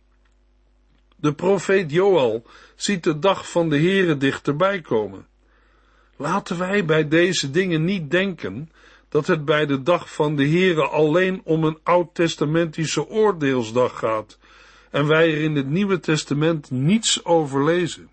De 1.21 1.35
profeet 1.35 1.91
Joel 1.91 2.47
ziet 2.75 3.05
de 3.05 3.19
dag 3.19 3.51
van 3.51 3.69
de 3.69 3.77
Heere 3.77 4.17
dichterbij 4.17 4.81
komen. 4.81 5.27
Laten 6.17 6.59
wij 6.59 6.85
bij 6.85 7.09
deze 7.09 7.51
dingen 7.51 7.85
niet 7.85 8.11
denken 8.11 8.71
dat 9.09 9.27
het 9.27 9.45
bij 9.45 9.67
de 9.67 9.83
dag 9.83 10.13
van 10.13 10.37
de 10.37 10.49
Heere 10.49 10.89
alleen 10.89 11.41
om 11.45 11.65
een 11.65 11.79
oud-testamentische 11.83 13.09
oordeelsdag 13.09 13.99
gaat 13.99 14.39
en 14.91 15.07
wij 15.07 15.33
er 15.33 15.41
in 15.41 15.57
het 15.57 15.69
Nieuwe 15.69 16.01
Testament 16.01 16.71
niets 16.71 17.25
over 17.25 17.65
lezen. 17.65 18.11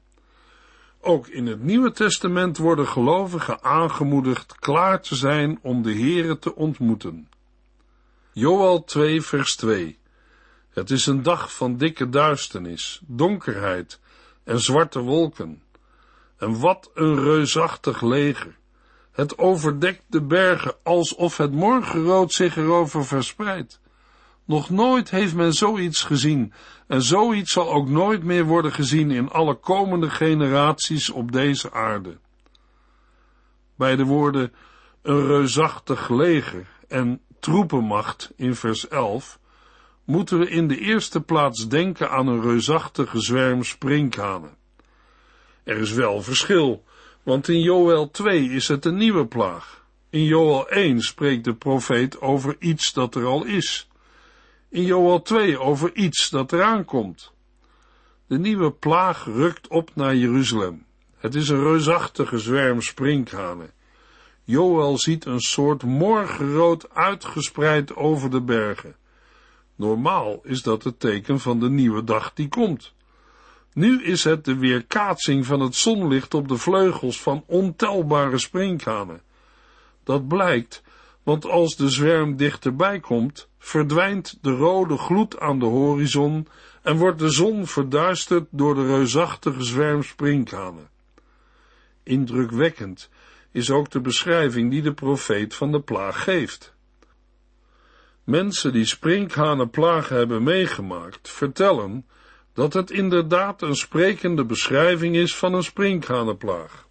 Ook 1.01 1.27
in 1.27 1.47
het 1.47 1.63
Nieuwe 1.63 1.91
Testament 1.91 2.57
worden 2.57 2.87
gelovigen 2.87 3.63
aangemoedigd 3.63 4.55
klaar 4.59 5.01
te 5.01 5.15
zijn 5.15 5.59
om 5.61 5.81
de 5.81 5.93
Heere 5.93 6.39
te 6.39 6.55
ontmoeten. 6.55 7.29
Joel 8.33 8.83
2 8.83 9.21
vers 9.21 9.55
2 9.55 9.97
Het 10.77 10.91
is 10.91 11.05
een 11.05 11.23
dag 11.23 11.53
van 11.53 11.77
dikke 11.77 12.09
duisternis, 12.09 13.01
donkerheid 13.05 13.99
en 14.43 14.59
zwarte 14.59 14.99
wolken. 14.99 15.61
En 16.37 16.59
wat 16.59 16.91
een 16.93 17.19
reusachtig 17.19 18.01
leger. 18.01 18.57
Het 19.11 19.37
overdekt 19.37 20.03
de 20.07 20.21
bergen 20.21 20.75
alsof 20.83 21.37
het 21.37 21.51
morgenrood 21.51 22.33
zich 22.33 22.57
erover 22.57 23.05
verspreidt. 23.05 23.81
Nog 24.45 24.69
nooit 24.69 25.09
heeft 25.09 25.35
men 25.35 25.53
zoiets 25.53 26.03
gezien 26.03 26.53
en 26.87 27.01
zoiets 27.01 27.51
zal 27.51 27.73
ook 27.73 27.89
nooit 27.89 28.23
meer 28.23 28.45
worden 28.45 28.71
gezien 28.71 29.11
in 29.11 29.29
alle 29.29 29.55
komende 29.55 30.09
generaties 30.09 31.09
op 31.09 31.31
deze 31.31 31.71
aarde. 31.71 32.17
Bij 33.75 33.95
de 33.95 34.05
woorden 34.05 34.53
een 35.01 35.25
reusachtig 35.25 36.09
leger 36.09 36.67
en 36.87 37.21
troepenmacht 37.39 38.31
in 38.35 38.55
vers 38.55 38.87
11 38.87 39.39
moeten 40.07 40.39
we 40.39 40.49
in 40.49 40.67
de 40.67 40.79
eerste 40.79 41.21
plaats 41.21 41.67
denken 41.67 42.09
aan 42.09 42.27
een 42.27 42.41
reusachtige 42.41 43.19
zwerm 43.19 43.63
sprinkhanen. 43.63 44.55
Er 45.63 45.77
is 45.77 45.91
wel 45.91 46.21
verschil, 46.21 46.83
want 47.23 47.47
in 47.47 47.61
Joel 47.61 48.11
2 48.11 48.49
is 48.49 48.67
het 48.67 48.85
een 48.85 48.97
nieuwe 48.97 49.25
plaag. 49.25 49.85
In 50.09 50.23
Joel 50.23 50.69
1 50.69 51.01
spreekt 51.01 51.43
de 51.43 51.53
profeet 51.53 52.21
over 52.21 52.55
iets 52.59 52.93
dat 52.93 53.15
er 53.15 53.25
al 53.25 53.45
is 53.45 53.87
in 54.69 54.83
Joel 54.83 55.21
2 55.21 55.59
over 55.59 55.95
iets 55.95 56.29
dat 56.29 56.51
eraan 56.51 56.85
komt. 56.85 57.31
De 58.27 58.39
nieuwe 58.39 58.71
plaag 58.71 59.25
rukt 59.25 59.67
op 59.67 59.91
naar 59.95 60.15
Jeruzalem. 60.15 60.85
Het 61.17 61.35
is 61.35 61.49
een 61.49 61.63
reusachtige 61.63 62.39
zwerm 62.39 62.81
sprinkhanen. 62.81 63.71
Joel 64.43 64.97
ziet 64.97 65.25
een 65.25 65.39
soort 65.39 65.83
morgenrood 65.83 66.89
uitgespreid 66.93 67.95
over 67.95 68.29
de 68.29 68.41
bergen. 68.41 68.95
Normaal 69.77 70.39
is 70.43 70.61
dat 70.61 70.83
het 70.83 70.99
teken 70.99 71.39
van 71.39 71.59
de 71.59 71.69
nieuwe 71.69 72.03
dag 72.03 72.33
die 72.33 72.47
komt. 72.47 72.93
Nu 73.73 74.03
is 74.03 74.23
het 74.23 74.45
de 74.45 74.55
weerkaatsing 74.55 75.45
van 75.45 75.59
het 75.59 75.75
zonlicht 75.75 76.33
op 76.33 76.47
de 76.47 76.57
vleugels 76.57 77.21
van 77.21 77.43
ontelbare 77.45 78.37
sprinkhanen. 78.37 79.21
Dat 80.03 80.27
blijkt, 80.27 80.83
want 81.23 81.45
als 81.45 81.75
de 81.75 81.89
zwerm 81.89 82.35
dichterbij 82.35 82.99
komt, 82.99 83.49
verdwijnt 83.59 84.37
de 84.41 84.51
rode 84.51 84.97
gloed 84.97 85.39
aan 85.39 85.59
de 85.59 85.65
horizon 85.65 86.47
en 86.81 86.97
wordt 86.97 87.19
de 87.19 87.29
zon 87.29 87.67
verduisterd 87.67 88.47
door 88.49 88.75
de 88.75 88.85
reusachtige 88.85 89.63
zwerm 89.63 90.03
sprinkhanen. 90.03 90.89
Indrukwekkend 92.03 93.09
is 93.51 93.71
ook 93.71 93.89
de 93.89 93.99
beschrijving 93.99 94.71
die 94.71 94.81
de 94.81 94.93
profeet 94.93 95.55
van 95.55 95.71
de 95.71 95.81
plaag 95.81 96.23
geeft. 96.23 96.75
Mensen 98.27 98.73
die 98.73 98.85
sprinkhanenplagen 98.85 100.15
hebben 100.15 100.43
meegemaakt, 100.43 101.29
vertellen 101.29 102.05
dat 102.53 102.73
het 102.73 102.91
inderdaad 102.91 103.61
een 103.61 103.75
sprekende 103.75 104.45
beschrijving 104.45 105.15
is 105.15 105.35
van 105.35 105.53
een 105.53 105.63
sprinkhanenplaag. 105.63 106.87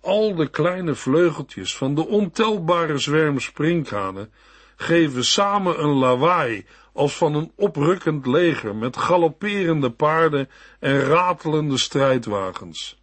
Al 0.00 0.34
de 0.34 0.48
kleine 0.48 0.94
vleugeltjes 0.94 1.76
van 1.76 1.94
de 1.94 2.06
ontelbare 2.06 2.98
zwerm 2.98 3.40
sprinkhanen 3.40 4.32
geven 4.76 5.24
samen 5.24 5.82
een 5.82 5.94
lawaai 5.94 6.66
als 6.92 7.16
van 7.16 7.34
een 7.34 7.52
oprukkend 7.56 8.26
leger 8.26 8.76
met 8.76 8.96
galopperende 8.96 9.90
paarden 9.90 10.48
en 10.80 11.00
ratelende 11.00 11.78
strijdwagens. 11.78 13.00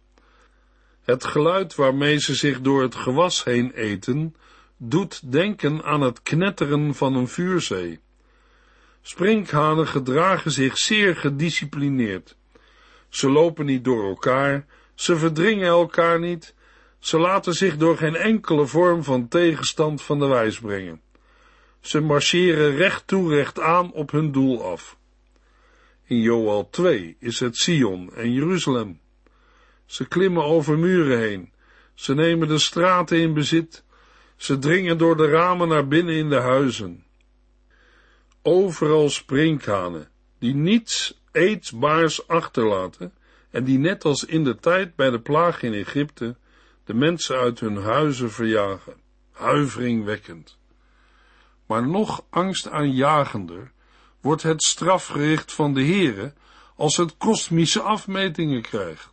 Het 1.02 1.24
geluid 1.24 1.74
waarmee 1.74 2.18
ze 2.18 2.34
zich 2.34 2.60
door 2.60 2.82
het 2.82 2.94
gewas 2.94 3.44
heen 3.44 3.72
eten, 3.72 4.34
doet 4.76 5.32
denken 5.32 5.84
aan 5.84 6.00
het 6.00 6.22
knetteren 6.22 6.94
van 6.94 7.14
een 7.14 7.28
vuurzee. 7.28 8.00
Sprinkhanen 9.02 9.86
gedragen 9.86 10.50
zich 10.50 10.78
zeer 10.78 11.16
gedisciplineerd. 11.16 12.36
Ze 13.08 13.30
lopen 13.30 13.66
niet 13.66 13.84
door 13.84 14.08
elkaar, 14.08 14.66
ze 14.94 15.16
verdringen 15.16 15.68
elkaar 15.68 16.20
niet, 16.20 16.54
ze 16.98 17.18
laten 17.18 17.52
zich 17.52 17.76
door 17.76 17.96
geen 17.96 18.16
enkele 18.16 18.66
vorm 18.66 19.04
van 19.04 19.28
tegenstand 19.28 20.02
van 20.02 20.18
de 20.18 20.26
wijs 20.26 20.58
brengen. 20.58 21.00
Ze 21.80 22.00
marcheren 22.00 22.76
recht 22.76 23.06
toe 23.06 23.34
recht 23.34 23.60
aan 23.60 23.92
op 23.92 24.10
hun 24.10 24.32
doel 24.32 24.64
af. 24.64 24.96
In 26.04 26.20
Joel 26.20 26.68
2 26.70 27.16
is 27.18 27.40
het 27.40 27.56
Sion 27.56 28.14
en 28.14 28.32
Jeruzalem. 28.32 29.00
Ze 29.86 30.08
klimmen 30.08 30.44
over 30.44 30.78
muren 30.78 31.18
heen. 31.18 31.52
Ze 31.94 32.14
nemen 32.14 32.48
de 32.48 32.58
straten 32.58 33.18
in 33.18 33.34
bezit. 33.34 33.84
Ze 34.36 34.58
dringen 34.58 34.98
door 34.98 35.16
de 35.16 35.28
ramen 35.28 35.68
naar 35.68 35.88
binnen 35.88 36.14
in 36.14 36.28
de 36.28 36.40
huizen. 36.40 37.04
Overal 38.42 39.10
sprinkhanen, 39.10 40.08
die 40.38 40.54
niets 40.54 41.20
eetbaars 41.32 42.28
achterlaten 42.28 43.14
en 43.50 43.64
die 43.64 43.78
net 43.78 44.04
als 44.04 44.24
in 44.24 44.44
de 44.44 44.56
tijd 44.56 44.96
bij 44.96 45.10
de 45.10 45.20
plaag 45.20 45.62
in 45.62 45.72
Egypte 45.72 46.36
de 46.84 46.94
mensen 46.94 47.36
uit 47.36 47.60
hun 47.60 47.76
huizen 47.76 48.30
verjagen. 48.30 48.94
Huiveringwekkend. 49.32 50.58
Maar 51.66 51.88
nog 51.88 52.24
angstaanjagender 52.30 53.72
wordt 54.20 54.42
het 54.42 54.62
strafgericht 54.62 55.52
van 55.52 55.74
de 55.74 55.84
Heere 55.84 56.32
als 56.76 56.96
het 56.96 57.16
kosmische 57.16 57.80
afmetingen 57.80 58.62
krijgt. 58.62 59.12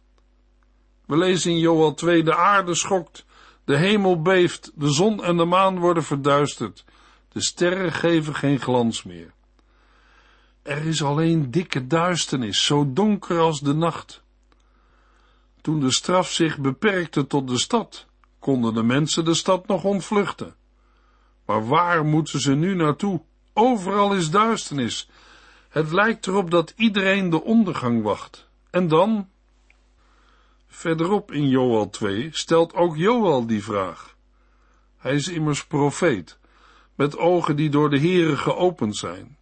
We 1.06 1.18
lezen 1.18 1.52
in 1.52 1.60
Joel 1.60 1.94
2, 1.94 2.24
de 2.24 2.36
aarde 2.36 2.76
schokt, 2.76 3.26
de 3.66 3.78
hemel 3.78 4.22
beeft, 4.22 4.72
de 4.76 4.92
zon 4.92 5.24
en 5.24 5.38
de 5.38 5.46
maan 5.46 5.80
worden 5.80 6.04
verduisterd, 6.04 6.86
de 7.30 7.42
sterren 7.44 7.92
geven 7.92 8.36
geen 8.36 8.60
glans 8.60 9.04
meer. 9.04 9.34
Er 10.62 10.86
is 10.86 11.04
alleen 11.04 11.52
dikke 11.52 11.88
duisternis, 11.88 12.66
zo 12.66 12.94
donker 12.94 13.40
als 13.40 13.60
de 13.60 13.74
nacht. 13.74 14.24
Toen 15.62 15.80
de 15.80 15.92
straf 15.92 16.32
zich 16.32 16.58
beperkte 16.58 17.28
tot 17.28 17.48
de 17.48 17.58
stad, 17.58 18.06
konden 18.40 18.74
de 18.74 18.84
mensen 18.84 19.26
de 19.26 19.34
stad 19.34 19.68
nog 19.68 19.84
ontvluchten. 19.84 20.56
Maar 21.46 21.68
waar 21.68 22.06
moeten 22.06 22.40
ze 22.40 22.54
nu 22.56 22.76
naartoe? 22.76 23.22
Overal 23.54 24.14
is 24.14 24.30
duisternis. 24.30 25.10
Het 25.70 25.92
lijkt 25.92 26.28
erop 26.28 26.52
dat 26.52 26.74
iedereen 26.76 27.30
de 27.30 27.44
ondergang 27.44 28.04
wacht. 28.04 28.50
En 28.70 28.88
dan? 28.88 29.30
Verderop 30.74 31.32
in 31.32 31.50
Joel 31.50 31.90
2 31.90 32.30
stelt 32.32 32.74
ook 32.74 32.98
Joel 32.98 33.46
die 33.46 33.64
vraag. 33.64 34.16
Hij 34.98 35.14
is 35.14 35.28
immers 35.28 35.66
profeet, 35.66 36.38
met 36.96 37.18
ogen 37.18 37.56
die 37.56 37.70
door 37.70 37.90
de 37.90 38.00
Heere 38.00 38.38
geopend 38.38 38.98
zijn. 38.98 39.38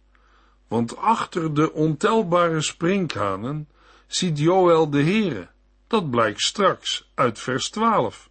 Want 0.68 0.96
achter 0.96 1.54
de 1.54 1.72
ontelbare 1.72 2.60
sprinkhanen 2.60 3.68
ziet 4.06 4.38
Joel 4.38 4.90
de 4.90 5.02
Heere. 5.02 5.48
Dat 5.86 6.10
blijkt 6.10 6.40
straks 6.40 7.10
uit 7.14 7.38
vers 7.38 7.70
12. 7.70 8.30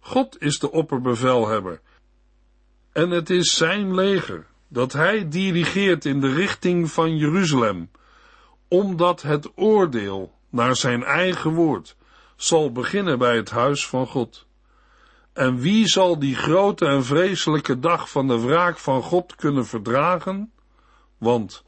God 0.00 0.40
is 0.40 0.58
de 0.58 0.70
opperbevelhebber. 0.70 1.80
En 2.92 3.10
het 3.10 3.30
is 3.30 3.56
zijn 3.56 3.94
leger 3.94 4.46
dat 4.68 4.92
hij 4.92 5.28
dirigeert 5.28 6.04
in 6.04 6.20
de 6.20 6.32
richting 6.32 6.90
van 6.90 7.16
Jeruzalem, 7.16 7.90
omdat 8.68 9.22
het 9.22 9.50
oordeel 9.54 10.34
naar 10.50 10.76
zijn 10.76 11.04
eigen 11.04 11.54
woord 11.54 11.96
zal 12.36 12.72
beginnen 12.72 13.18
bij 13.18 13.36
het 13.36 13.50
huis 13.50 13.86
van 13.86 14.06
God. 14.06 14.46
En 15.32 15.58
wie 15.58 15.86
zal 15.86 16.18
die 16.18 16.34
grote 16.34 16.86
en 16.86 17.04
vreselijke 17.04 17.78
dag 17.78 18.10
van 18.10 18.28
de 18.28 18.40
wraak 18.40 18.78
van 18.78 19.02
God 19.02 19.34
kunnen 19.34 19.66
verdragen? 19.66 20.52
Want 21.18 21.64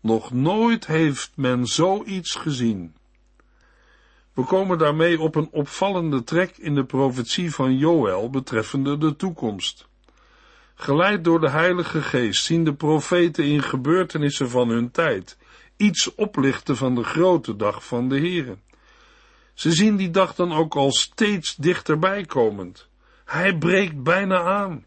nog 0.00 0.32
nooit 0.32 0.86
heeft 0.86 1.32
men 1.34 1.66
zoiets 1.66 2.34
gezien. 2.34 2.94
We 4.32 4.44
komen 4.44 4.78
daarmee 4.78 5.20
op 5.20 5.34
een 5.34 5.48
opvallende 5.50 6.24
trek 6.24 6.56
in 6.56 6.74
de 6.74 6.84
profetie 6.84 7.54
van 7.54 7.76
Joël 7.76 8.30
betreffende 8.30 8.98
de 8.98 9.16
toekomst. 9.16 9.88
Geleid 10.74 11.24
door 11.24 11.40
de 11.40 11.50
Heilige 11.50 12.02
Geest 12.02 12.44
zien 12.44 12.64
de 12.64 12.74
profeten 12.74 13.44
in 13.44 13.62
gebeurtenissen 13.62 14.50
van 14.50 14.68
hun 14.68 14.90
tijd 14.90 15.36
iets 15.76 16.14
oplichten 16.14 16.76
van 16.76 16.94
de 16.94 17.04
grote 17.04 17.56
dag 17.56 17.84
van 17.84 18.08
de 18.08 18.18
Here. 18.20 18.56
Ze 19.58 19.72
zien 19.72 19.96
die 19.96 20.10
dag 20.10 20.34
dan 20.34 20.52
ook 20.52 20.74
al 20.74 20.92
steeds 20.92 21.56
dichterbij 21.56 22.24
komend. 22.24 22.88
Hij 23.24 23.56
breekt 23.56 24.02
bijna 24.02 24.42
aan. 24.42 24.84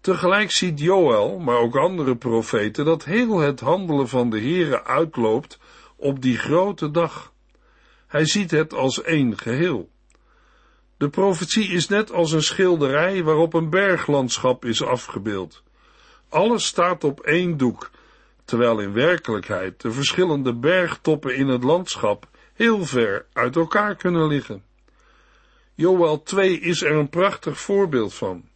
Tegelijk 0.00 0.50
ziet 0.50 0.80
Joël, 0.80 1.38
maar 1.38 1.56
ook 1.56 1.76
andere 1.76 2.16
profeten, 2.16 2.84
dat 2.84 3.04
heel 3.04 3.38
het 3.38 3.60
handelen 3.60 4.08
van 4.08 4.30
de 4.30 4.40
Here 4.40 4.84
uitloopt 4.84 5.58
op 5.96 6.22
die 6.22 6.38
grote 6.38 6.90
dag. 6.90 7.32
Hij 8.06 8.24
ziet 8.24 8.50
het 8.50 8.74
als 8.74 9.02
één 9.02 9.38
geheel. 9.38 9.88
De 10.96 11.08
profetie 11.08 11.68
is 11.68 11.88
net 11.88 12.12
als 12.12 12.32
een 12.32 12.42
schilderij 12.42 13.24
waarop 13.24 13.54
een 13.54 13.70
berglandschap 13.70 14.64
is 14.64 14.82
afgebeeld. 14.82 15.62
Alles 16.28 16.66
staat 16.66 17.04
op 17.04 17.20
één 17.20 17.56
doek, 17.56 17.90
terwijl 18.44 18.80
in 18.80 18.92
werkelijkheid 18.92 19.80
de 19.80 19.92
verschillende 19.92 20.54
bergtoppen 20.54 21.36
in 21.36 21.48
het 21.48 21.64
landschap 21.64 22.28
heel 22.58 22.86
ver 22.86 23.26
uit 23.32 23.56
elkaar 23.56 23.96
kunnen 23.96 24.26
liggen. 24.26 24.62
Joel 25.74 26.22
2 26.22 26.60
is 26.60 26.82
er 26.82 26.92
een 26.92 27.08
prachtig 27.08 27.60
voorbeeld 27.60 28.14
van. 28.14 28.48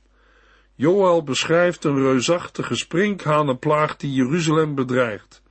Joel 0.75 1.23
beschrijft 1.25 1.85
een 1.85 1.97
reusachtige 1.97 2.75
sprinkhanenplaag 2.75 3.97
die 3.97 4.13
Jeruzalem 4.13 4.75
bedreigt. 4.75 5.43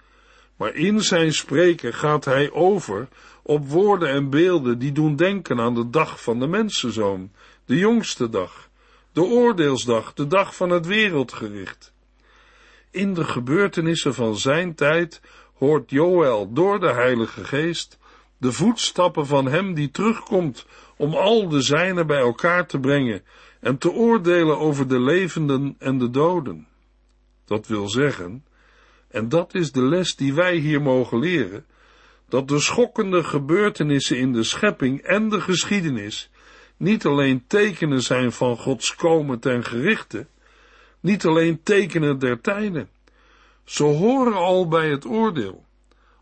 Maar 0.55 0.75
in 0.75 1.01
zijn 1.01 1.33
spreken 1.33 1.93
gaat 1.93 2.25
hij 2.25 2.51
over 2.51 3.07
op 3.43 3.67
woorden 3.67 4.09
en 4.09 4.29
beelden 4.29 4.79
die 4.79 4.91
doen 4.91 5.15
denken 5.15 5.59
aan 5.59 5.75
de 5.75 5.89
dag 5.89 6.21
van 6.21 6.39
de 6.39 6.47
mensenzoon, 6.47 7.31
de 7.65 7.77
jongste 7.77 8.29
dag, 8.29 8.69
de 9.11 9.21
oordeelsdag, 9.21 10.13
de 10.13 10.27
dag 10.27 10.55
van 10.55 10.69
het 10.69 10.85
wereldgericht. 10.85 11.93
In 12.89 13.13
de 13.13 13.23
gebeurtenissen 13.23 14.13
van 14.13 14.37
zijn 14.37 14.75
tijd 14.75 15.21
hoort 15.53 15.89
Joël 15.89 16.53
door 16.53 16.79
de 16.79 16.91
Heilige 16.91 17.43
Geest 17.43 17.99
de 18.41 18.51
voetstappen 18.51 19.27
van 19.27 19.45
hem 19.45 19.73
die 19.73 19.91
terugkomt 19.91 20.65
om 20.97 21.13
al 21.13 21.49
de 21.49 21.61
zijnen 21.61 22.07
bij 22.07 22.19
elkaar 22.19 22.67
te 22.67 22.79
brengen 22.79 23.23
en 23.59 23.77
te 23.77 23.91
oordelen 23.91 24.57
over 24.57 24.87
de 24.87 24.99
levenden 24.99 25.75
en 25.79 25.97
de 25.97 26.09
doden. 26.09 26.67
Dat 27.45 27.67
wil 27.67 27.89
zeggen, 27.89 28.45
en 29.07 29.29
dat 29.29 29.53
is 29.53 29.71
de 29.71 29.81
les 29.81 30.15
die 30.15 30.33
wij 30.33 30.55
hier 30.55 30.81
mogen 30.81 31.19
leren, 31.19 31.65
dat 32.29 32.47
de 32.47 32.59
schokkende 32.59 33.23
gebeurtenissen 33.23 34.17
in 34.17 34.33
de 34.33 34.43
schepping 34.43 35.01
en 35.01 35.29
de 35.29 35.41
geschiedenis 35.41 36.29
niet 36.77 37.05
alleen 37.05 37.43
tekenen 37.47 38.01
zijn 38.01 38.31
van 38.31 38.57
Gods 38.57 38.95
komen 38.95 39.39
ten 39.39 39.63
gerichte, 39.63 40.27
niet 40.99 41.25
alleen 41.25 41.63
tekenen 41.63 42.19
der 42.19 42.41
tijden. 42.41 42.89
Ze 43.63 43.83
horen 43.83 44.33
al 44.33 44.67
bij 44.67 44.89
het 44.89 45.05
oordeel. 45.05 45.65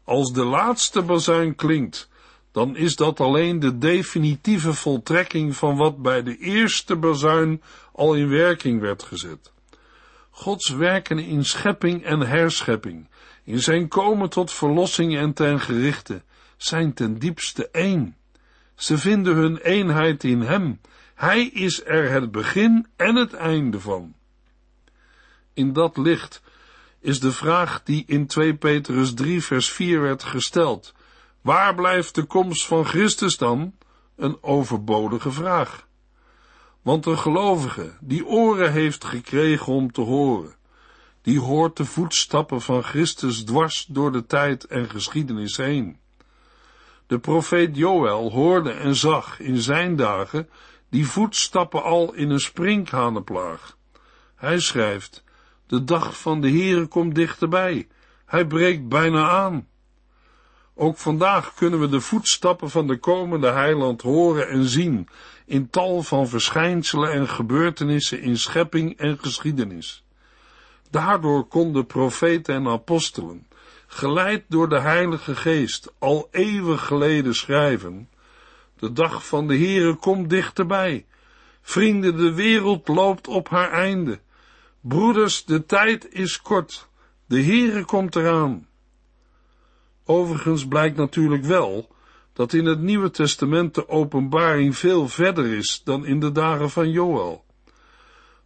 Als 0.09 0.31
de 0.33 0.43
laatste 0.43 1.01
bazuin 1.01 1.55
klinkt, 1.55 2.09
dan 2.51 2.75
is 2.75 2.95
dat 2.95 3.19
alleen 3.19 3.59
de 3.59 3.77
definitieve 3.77 4.73
voltrekking 4.73 5.55
van 5.55 5.77
wat 5.77 6.01
bij 6.01 6.23
de 6.23 6.37
eerste 6.37 6.95
bazuin 6.95 7.61
al 7.93 8.13
in 8.13 8.29
werking 8.29 8.81
werd 8.81 9.03
gezet. 9.03 9.51
Gods 10.29 10.69
werken 10.69 11.19
in 11.19 11.45
schepping 11.45 12.03
en 12.03 12.19
herschepping, 12.19 13.09
in 13.43 13.59
zijn 13.59 13.87
komen 13.87 14.29
tot 14.29 14.51
verlossing 14.51 15.17
en 15.17 15.33
ten 15.33 15.59
gerichte, 15.59 16.21
zijn 16.57 16.93
ten 16.93 17.19
diepste 17.19 17.69
één. 17.71 18.15
Ze 18.75 18.97
vinden 18.97 19.35
hun 19.35 19.57
eenheid 19.57 20.23
in 20.23 20.41
Hem. 20.41 20.81
Hij 21.15 21.45
is 21.45 21.85
er 21.85 22.11
het 22.11 22.31
begin 22.31 22.87
en 22.95 23.15
het 23.15 23.33
einde 23.33 23.79
van. 23.79 24.13
In 25.53 25.73
dat 25.73 25.97
licht 25.97 26.41
is 27.01 27.19
de 27.19 27.31
vraag 27.31 27.83
die 27.83 28.03
in 28.07 28.27
2 28.27 28.55
Petrus 28.55 29.13
3 29.13 29.43
vers 29.43 29.71
4 29.71 30.01
werd 30.01 30.23
gesteld, 30.23 30.93
waar 31.41 31.75
blijft 31.75 32.15
de 32.15 32.23
komst 32.23 32.65
van 32.65 32.85
Christus 32.85 33.37
dan? 33.37 33.73
Een 34.15 34.37
overbodige 34.41 35.31
vraag. 35.31 35.87
Want 36.81 37.05
een 37.05 37.17
gelovige 37.17 37.93
die 37.99 38.25
oren 38.25 38.71
heeft 38.71 39.03
gekregen 39.03 39.73
om 39.73 39.91
te 39.91 40.01
horen, 40.01 40.55
die 41.21 41.39
hoort 41.39 41.77
de 41.77 41.85
voetstappen 41.85 42.61
van 42.61 42.83
Christus 42.83 43.43
dwars 43.43 43.85
door 43.89 44.11
de 44.11 44.25
tijd 44.25 44.65
en 44.65 44.89
geschiedenis 44.89 45.57
heen. 45.57 45.99
De 47.07 47.19
profeet 47.19 47.75
Joël 47.75 48.31
hoorde 48.31 48.71
en 48.71 48.95
zag 48.95 49.39
in 49.39 49.57
zijn 49.57 49.95
dagen 49.95 50.49
die 50.89 51.07
voetstappen 51.07 51.83
al 51.83 52.13
in 52.13 52.29
een 52.29 52.39
sprinkhanenplaag. 52.39 53.77
Hij 54.35 54.59
schrijft, 54.59 55.23
de 55.69 55.83
dag 55.83 56.19
van 56.19 56.41
de 56.41 56.49
Heere 56.49 56.85
komt 56.85 57.15
dichterbij, 57.15 57.87
hij 58.25 58.45
breekt 58.45 58.87
bijna 58.87 59.29
aan. 59.29 59.67
Ook 60.75 60.97
vandaag 60.97 61.53
kunnen 61.53 61.79
we 61.79 61.89
de 61.89 62.01
voetstappen 62.01 62.69
van 62.69 62.87
de 62.87 62.97
komende 62.97 63.47
heiland 63.47 64.01
horen 64.01 64.49
en 64.49 64.63
zien 64.63 65.07
in 65.45 65.69
tal 65.69 66.03
van 66.03 66.27
verschijnselen 66.27 67.11
en 67.11 67.27
gebeurtenissen 67.27 68.21
in 68.21 68.37
schepping 68.37 68.97
en 68.97 69.17
geschiedenis. 69.19 70.03
Daardoor 70.89 71.47
konden 71.47 71.85
profeten 71.85 72.55
en 72.55 72.67
apostelen, 72.67 73.47
geleid 73.87 74.43
door 74.47 74.69
de 74.69 74.79
Heilige 74.79 75.35
Geest, 75.35 75.93
al 75.99 76.27
eeuwen 76.31 76.79
geleden 76.79 77.35
schrijven, 77.35 78.09
de 78.79 78.93
dag 78.93 79.27
van 79.27 79.47
de 79.47 79.57
Heere 79.57 79.95
komt 79.95 80.29
dichterbij. 80.29 81.05
Vrienden, 81.61 82.17
de 82.17 82.33
wereld 82.33 82.87
loopt 82.87 83.27
op 83.27 83.49
haar 83.49 83.71
einde. 83.71 84.19
Broeders, 84.89 85.45
de 85.45 85.65
tijd 85.65 86.13
is 86.13 86.41
kort. 86.41 86.89
De 87.25 87.43
Heere 87.43 87.85
komt 87.85 88.15
eraan. 88.15 88.67
Overigens 90.05 90.67
blijkt 90.67 90.97
natuurlijk 90.97 91.43
wel 91.43 91.95
dat 92.33 92.53
in 92.53 92.65
het 92.65 92.81
Nieuwe 92.81 93.11
Testament 93.11 93.75
de 93.75 93.89
openbaring 93.89 94.77
veel 94.77 95.07
verder 95.07 95.45
is 95.45 95.81
dan 95.83 96.05
in 96.05 96.19
de 96.19 96.31
dagen 96.31 96.69
van 96.69 96.91
Joël. 96.91 97.45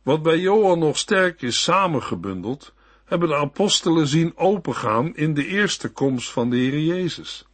Wat 0.02 0.24
bij 0.24 0.40
Johan 0.40 0.80
nog 0.80 0.98
sterk 0.98 1.42
is 1.42 1.64
samengebundeld, 1.64 2.74
hebben 3.06 3.30
de 3.30 3.36
apostelen 3.36 4.08
zien 4.08 4.38
opengaan 4.38 5.16
in 5.16 5.34
de 5.34 5.46
eerste 5.46 5.92
komst 5.92 6.32
van 6.32 6.50
de 6.50 6.58
Heer 6.58 6.80
Jezus. 6.80 7.46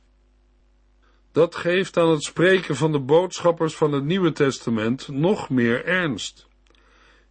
Dat 1.31 1.55
geeft 1.55 1.97
aan 1.97 2.09
het 2.09 2.23
spreken 2.23 2.75
van 2.75 2.91
de 2.91 2.99
boodschappers 2.99 3.75
van 3.75 3.91
het 3.91 4.03
Nieuwe 4.03 4.31
Testament 4.31 5.07
nog 5.07 5.49
meer 5.49 5.85
ernst. 5.85 6.48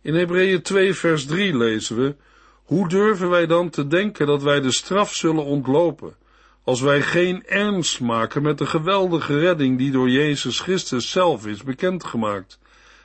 In 0.03 0.15
Hebreeën 0.15 0.63
2 0.63 0.95
vers 0.95 1.27
3 1.27 1.57
lezen 1.57 1.97
we, 1.97 2.17
hoe 2.65 2.89
durven 2.89 3.31
wij 3.31 3.47
dan 3.47 3.71
te 3.71 3.87
denken 3.87 4.27
dat 4.27 4.43
wij 4.43 4.61
de 4.61 4.73
straf 4.73 5.15
zullen 5.15 5.45
ontlopen, 5.45 6.17
als 6.65 6.81
wij 6.81 7.03
geen 7.03 7.47
ernst 7.47 8.01
maken 8.01 8.43
met 8.43 8.59
de 8.59 8.67
geweldige 8.67 9.39
redding 9.39 9.79
die 9.79 9.91
door 9.91 10.11
Jezus 10.11 10.61
Christus 10.61 11.11
zelf 11.11 11.47
is 11.47 11.63
bekendgemaakt, 11.63 12.59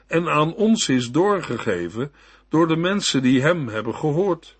en 0.07 0.29
aan 0.29 0.53
ons 0.53 0.89
is 0.89 1.11
doorgegeven 1.11 2.11
door 2.49 2.67
de 2.67 2.75
mensen 2.75 3.21
die 3.21 3.41
hem 3.41 3.67
hebben 3.67 3.95
gehoord. 3.95 4.57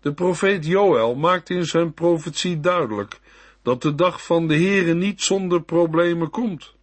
De 0.00 0.12
profeet 0.12 0.66
Joël 0.66 1.14
maakt 1.14 1.50
in 1.50 1.66
zijn 1.66 1.92
profetie 1.92 2.60
duidelijk 2.60 3.20
dat 3.62 3.82
de 3.82 3.94
dag 3.94 4.24
van 4.24 4.48
de 4.48 4.54
Heere 4.54 4.94
niet 4.94 5.22
zonder 5.22 5.62
problemen 5.62 6.30
komt. 6.30 6.76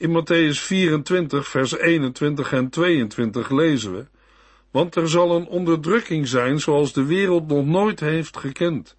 In 0.00 0.10
Matthäus 0.10 0.60
24, 0.60 1.48
vers 1.48 1.78
21 1.78 2.52
en 2.52 2.68
22 2.68 3.50
lezen 3.50 3.92
we, 3.92 4.06
want 4.70 4.94
er 4.94 5.08
zal 5.08 5.36
een 5.36 5.46
onderdrukking 5.46 6.28
zijn 6.28 6.60
zoals 6.60 6.92
de 6.92 7.04
wereld 7.04 7.46
nog 7.46 7.66
nooit 7.66 8.00
heeft 8.00 8.36
gekend, 8.36 8.96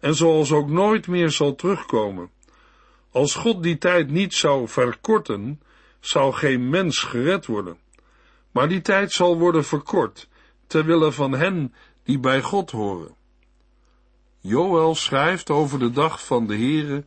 en 0.00 0.14
zoals 0.14 0.52
ook 0.52 0.68
nooit 0.68 1.06
meer 1.06 1.30
zal 1.30 1.54
terugkomen. 1.54 2.30
Als 3.10 3.34
God 3.34 3.62
die 3.62 3.78
tijd 3.78 4.10
niet 4.10 4.34
zou 4.34 4.68
verkorten, 4.68 5.60
zou 6.00 6.32
geen 6.32 6.68
mens 6.68 6.98
gered 6.98 7.46
worden. 7.46 7.78
Maar 8.50 8.68
die 8.68 8.80
tijd 8.80 9.12
zal 9.12 9.38
worden 9.38 9.64
verkort, 9.64 10.28
ter 10.66 10.84
wille 10.84 11.12
van 11.12 11.32
hen 11.32 11.74
die 12.02 12.18
bij 12.18 12.42
God 12.42 12.70
horen. 12.70 13.14
Joël 14.40 14.94
schrijft 14.94 15.50
over 15.50 15.78
de 15.78 15.90
dag 15.90 16.26
van 16.26 16.46
de 16.46 16.56
Heere. 16.56 17.04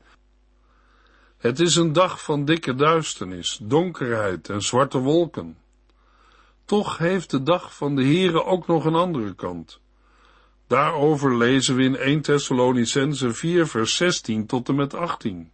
Het 1.42 1.60
is 1.60 1.76
een 1.76 1.94
dag 1.94 2.24
van 2.24 2.46
dikke 2.46 2.76
duisternis, 2.76 3.60
donkerheid 3.62 4.50
en 4.50 4.62
zwarte 4.62 4.98
wolken. 4.98 5.58
Toch 6.66 6.98
heeft 6.98 7.30
de 7.30 7.44
dag 7.44 7.76
van 7.76 7.96
de 7.96 8.04
Heere 8.04 8.44
ook 8.44 8.68
nog 8.68 8.86
een 8.86 8.96
andere 8.96 9.34
kant. 9.36 9.80
Daarover 10.68 11.38
lezen 11.38 11.76
we 11.76 11.84
in 11.84 11.96
1 11.96 12.22
Thessalonicense 12.22 13.34
4 13.34 13.68
vers 13.68 13.96
16 13.96 14.46
tot 14.46 14.70
en 14.70 14.76
met 14.76 14.94
18. 14.94 15.52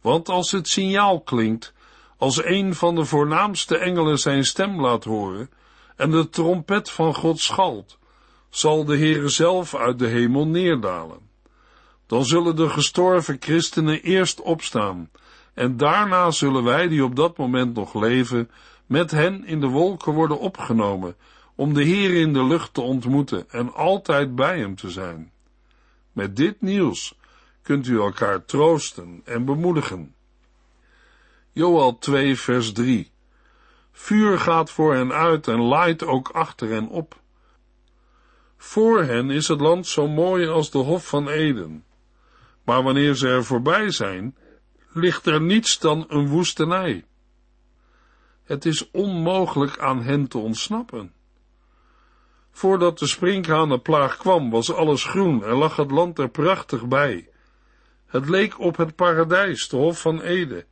Want 0.00 0.28
als 0.28 0.52
het 0.52 0.68
signaal 0.68 1.20
klinkt, 1.20 1.72
als 2.16 2.44
een 2.44 2.74
van 2.74 2.94
de 2.94 3.04
voornaamste 3.04 3.78
engelen 3.78 4.18
zijn 4.18 4.44
stem 4.44 4.80
laat 4.80 5.04
horen, 5.04 5.50
en 5.96 6.10
de 6.10 6.28
trompet 6.28 6.90
van 6.90 7.14
God 7.14 7.40
schalt, 7.40 7.98
zal 8.50 8.84
de 8.84 8.96
Heere 8.96 9.28
zelf 9.28 9.74
uit 9.74 9.98
de 9.98 10.06
hemel 10.06 10.46
neerdalen. 10.46 11.32
Dan 12.06 12.24
zullen 12.24 12.56
de 12.56 12.68
gestorven 12.68 13.36
christenen 13.40 14.02
eerst 14.02 14.40
opstaan, 14.40 15.10
en 15.54 15.76
daarna 15.76 16.30
zullen 16.30 16.64
wij 16.64 16.88
die 16.88 17.04
op 17.04 17.16
dat 17.16 17.36
moment 17.36 17.74
nog 17.74 17.94
leven, 17.94 18.50
met 18.86 19.10
hen 19.10 19.44
in 19.44 19.60
de 19.60 19.66
wolken 19.66 20.12
worden 20.12 20.38
opgenomen, 20.38 21.16
om 21.54 21.74
de 21.74 21.82
Heer 21.82 22.14
in 22.14 22.32
de 22.32 22.44
lucht 22.44 22.74
te 22.74 22.80
ontmoeten 22.80 23.50
en 23.50 23.74
altijd 23.74 24.34
bij 24.34 24.58
hem 24.58 24.76
te 24.76 24.90
zijn. 24.90 25.32
Met 26.12 26.36
dit 26.36 26.60
nieuws 26.60 27.14
kunt 27.62 27.86
u 27.86 27.98
elkaar 27.98 28.44
troosten 28.44 29.20
en 29.24 29.44
bemoedigen. 29.44 30.14
Joel 31.52 31.98
2 31.98 32.38
vers 32.38 32.72
3 32.72 33.12
Vuur 33.92 34.38
gaat 34.38 34.70
voor 34.70 34.94
hen 34.94 35.12
uit 35.12 35.48
en 35.48 35.60
laait 35.60 36.04
ook 36.04 36.28
achter 36.28 36.68
hen 36.68 36.88
op. 36.88 37.20
Voor 38.56 39.02
hen 39.02 39.30
is 39.30 39.48
het 39.48 39.60
land 39.60 39.86
zo 39.86 40.08
mooi 40.08 40.48
als 40.48 40.70
de 40.70 40.78
Hof 40.78 41.06
van 41.06 41.28
Eden. 41.28 41.84
Maar 42.64 42.82
wanneer 42.82 43.14
ze 43.14 43.28
er 43.28 43.44
voorbij 43.44 43.90
zijn, 43.90 44.36
ligt 44.92 45.26
er 45.26 45.40
niets 45.40 45.78
dan 45.78 46.04
een 46.08 46.28
woestenij. 46.28 47.04
Het 48.44 48.64
is 48.64 48.90
onmogelijk 48.90 49.78
aan 49.78 50.02
hen 50.02 50.28
te 50.28 50.38
ontsnappen. 50.38 51.12
Voordat 52.50 52.98
de 52.98 53.06
sprinkhanenplaag 53.06 54.16
kwam, 54.16 54.50
was 54.50 54.72
alles 54.72 55.04
groen 55.04 55.44
en 55.44 55.54
lag 55.54 55.76
het 55.76 55.90
land 55.90 56.18
er 56.18 56.28
prachtig 56.28 56.86
bij. 56.86 57.28
Het 58.06 58.28
leek 58.28 58.60
op 58.60 58.76
het 58.76 58.94
paradijs, 58.94 59.68
de 59.68 59.76
Hof 59.76 60.00
van 60.00 60.20
Eden. 60.20 60.64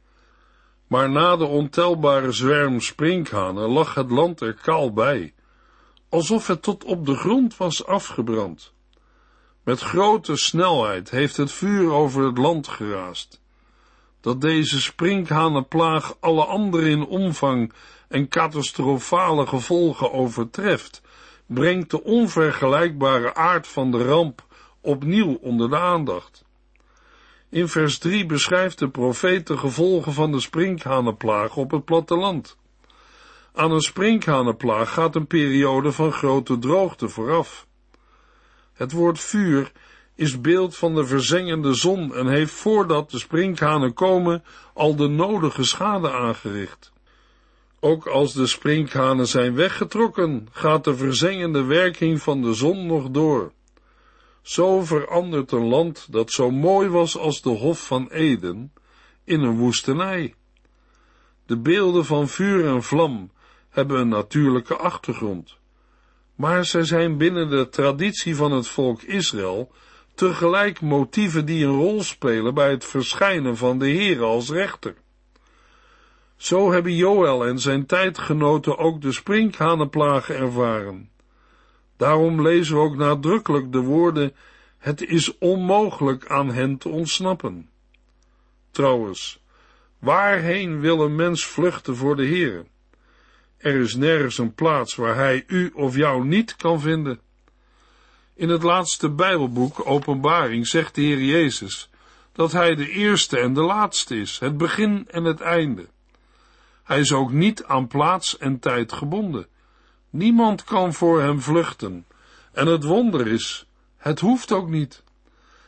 Maar 0.86 1.10
na 1.10 1.36
de 1.36 1.44
ontelbare 1.44 2.32
zwerm 2.32 2.80
sprinkhanen 2.80 3.68
lag 3.68 3.94
het 3.94 4.10
land 4.10 4.40
er 4.40 4.54
kaal 4.54 4.92
bij, 4.92 5.34
alsof 6.08 6.46
het 6.46 6.62
tot 6.62 6.84
op 6.84 7.06
de 7.06 7.14
grond 7.14 7.56
was 7.56 7.86
afgebrand. 7.86 8.72
Met 9.62 9.80
grote 9.80 10.36
snelheid 10.36 11.10
heeft 11.10 11.36
het 11.36 11.52
vuur 11.52 11.92
over 11.92 12.24
het 12.24 12.38
land 12.38 12.68
geraast. 12.68 13.40
Dat 14.20 14.40
deze 14.40 14.80
sprinkhanenplaag 14.80 16.16
alle 16.20 16.44
andere 16.44 16.88
in 16.88 17.06
omvang 17.06 17.72
en 18.08 18.28
catastrofale 18.28 19.46
gevolgen 19.46 20.12
overtreft, 20.12 21.02
brengt 21.46 21.90
de 21.90 22.04
onvergelijkbare 22.04 23.34
aard 23.34 23.66
van 23.66 23.90
de 23.90 24.04
ramp 24.04 24.46
opnieuw 24.80 25.38
onder 25.40 25.70
de 25.70 25.78
aandacht. 25.78 26.44
In 27.48 27.68
vers 27.68 27.98
3 27.98 28.26
beschrijft 28.26 28.78
de 28.78 28.88
profeet 28.88 29.46
de 29.46 29.56
gevolgen 29.56 30.12
van 30.12 30.32
de 30.32 30.40
sprinkhanenplaag 30.40 31.56
op 31.56 31.70
het 31.70 31.84
platteland. 31.84 32.56
Aan 33.54 33.72
een 33.72 33.80
sprinkhanenplaag 33.80 34.92
gaat 34.92 35.14
een 35.14 35.26
periode 35.26 35.92
van 35.92 36.12
grote 36.12 36.58
droogte 36.58 37.08
vooraf. 37.08 37.66
Het 38.72 38.92
woord 38.92 39.20
vuur 39.20 39.72
is 40.14 40.40
beeld 40.40 40.76
van 40.76 40.94
de 40.94 41.06
verzengende 41.06 41.74
zon 41.74 42.14
en 42.14 42.26
heeft 42.26 42.52
voordat 42.52 43.10
de 43.10 43.18
sprinkhanen 43.18 43.94
komen 43.94 44.44
al 44.74 44.96
de 44.96 45.08
nodige 45.08 45.64
schade 45.64 46.12
aangericht. 46.12 46.92
Ook 47.80 48.06
als 48.06 48.32
de 48.32 48.46
sprinkhanen 48.46 49.26
zijn 49.26 49.54
weggetrokken, 49.54 50.48
gaat 50.50 50.84
de 50.84 50.96
verzengende 50.96 51.64
werking 51.64 52.22
van 52.22 52.42
de 52.42 52.54
zon 52.54 52.86
nog 52.86 53.10
door. 53.10 53.52
Zo 54.42 54.84
verandert 54.84 55.52
een 55.52 55.68
land 55.68 56.12
dat 56.12 56.30
zo 56.30 56.50
mooi 56.50 56.88
was 56.88 57.18
als 57.18 57.42
de 57.42 57.50
Hof 57.50 57.86
van 57.86 58.08
Eden 58.08 58.72
in 59.24 59.40
een 59.40 59.56
woestenij. 59.56 60.34
De 61.46 61.58
beelden 61.58 62.04
van 62.04 62.28
vuur 62.28 62.66
en 62.66 62.82
vlam 62.82 63.30
hebben 63.68 64.00
een 64.00 64.08
natuurlijke 64.08 64.76
achtergrond, 64.76 65.56
maar 66.34 66.64
zij 66.64 66.84
zijn 66.84 67.16
binnen 67.16 67.50
de 67.50 67.68
traditie 67.68 68.36
van 68.36 68.52
het 68.52 68.68
volk 68.68 69.02
Israël 69.02 69.72
tegelijk 70.14 70.80
motieven 70.80 71.46
die 71.46 71.64
een 71.64 71.76
rol 71.76 72.02
spelen 72.02 72.54
bij 72.54 72.70
het 72.70 72.84
verschijnen 72.84 73.56
van 73.56 73.78
de 73.78 73.88
Heer 73.88 74.22
als 74.22 74.50
rechter. 74.50 74.94
Zo 76.36 76.72
hebben 76.72 76.94
Joël 76.94 77.46
en 77.46 77.58
zijn 77.58 77.86
tijdgenoten 77.86 78.78
ook 78.78 79.00
de 79.00 79.12
sprinkhanenplagen 79.12 80.36
ervaren. 80.36 81.10
Daarom 81.96 82.42
lezen 82.42 82.74
we 82.74 82.80
ook 82.80 82.96
nadrukkelijk 82.96 83.72
de 83.72 83.80
woorden: 83.80 84.34
Het 84.78 85.02
is 85.02 85.38
onmogelijk 85.38 86.26
aan 86.26 86.52
hen 86.52 86.78
te 86.78 86.88
ontsnappen. 86.88 87.70
Trouwens, 88.70 89.42
waarheen 89.98 90.80
wil 90.80 91.00
een 91.00 91.14
mens 91.14 91.46
vluchten 91.46 91.96
voor 91.96 92.16
de 92.16 92.24
Heer? 92.24 92.66
Er 93.62 93.80
is 93.80 93.94
nergens 93.94 94.38
een 94.38 94.54
plaats 94.54 94.94
waar 94.94 95.14
hij 95.14 95.44
u 95.46 95.70
of 95.74 95.96
jou 95.96 96.24
niet 96.24 96.56
kan 96.56 96.80
vinden. 96.80 97.20
In 98.34 98.48
het 98.48 98.62
laatste 98.62 99.10
Bijbelboek, 99.10 99.86
Openbaring, 99.86 100.66
zegt 100.66 100.94
de 100.94 101.00
Heer 101.00 101.22
Jezus 101.22 101.90
dat 102.32 102.52
Hij 102.52 102.74
de 102.74 102.88
eerste 102.88 103.38
en 103.38 103.54
de 103.54 103.60
laatste 103.60 104.16
is, 104.16 104.38
het 104.38 104.56
begin 104.56 105.08
en 105.10 105.24
het 105.24 105.40
einde. 105.40 105.86
Hij 106.82 107.00
is 107.00 107.12
ook 107.12 107.32
niet 107.32 107.64
aan 107.64 107.86
plaats 107.86 108.38
en 108.38 108.58
tijd 108.58 108.92
gebonden. 108.92 109.46
Niemand 110.10 110.64
kan 110.64 110.94
voor 110.94 111.20
hem 111.20 111.40
vluchten. 111.40 112.06
En 112.52 112.66
het 112.66 112.84
wonder 112.84 113.26
is, 113.26 113.66
het 113.96 114.20
hoeft 114.20 114.52
ook 114.52 114.68
niet. 114.68 115.02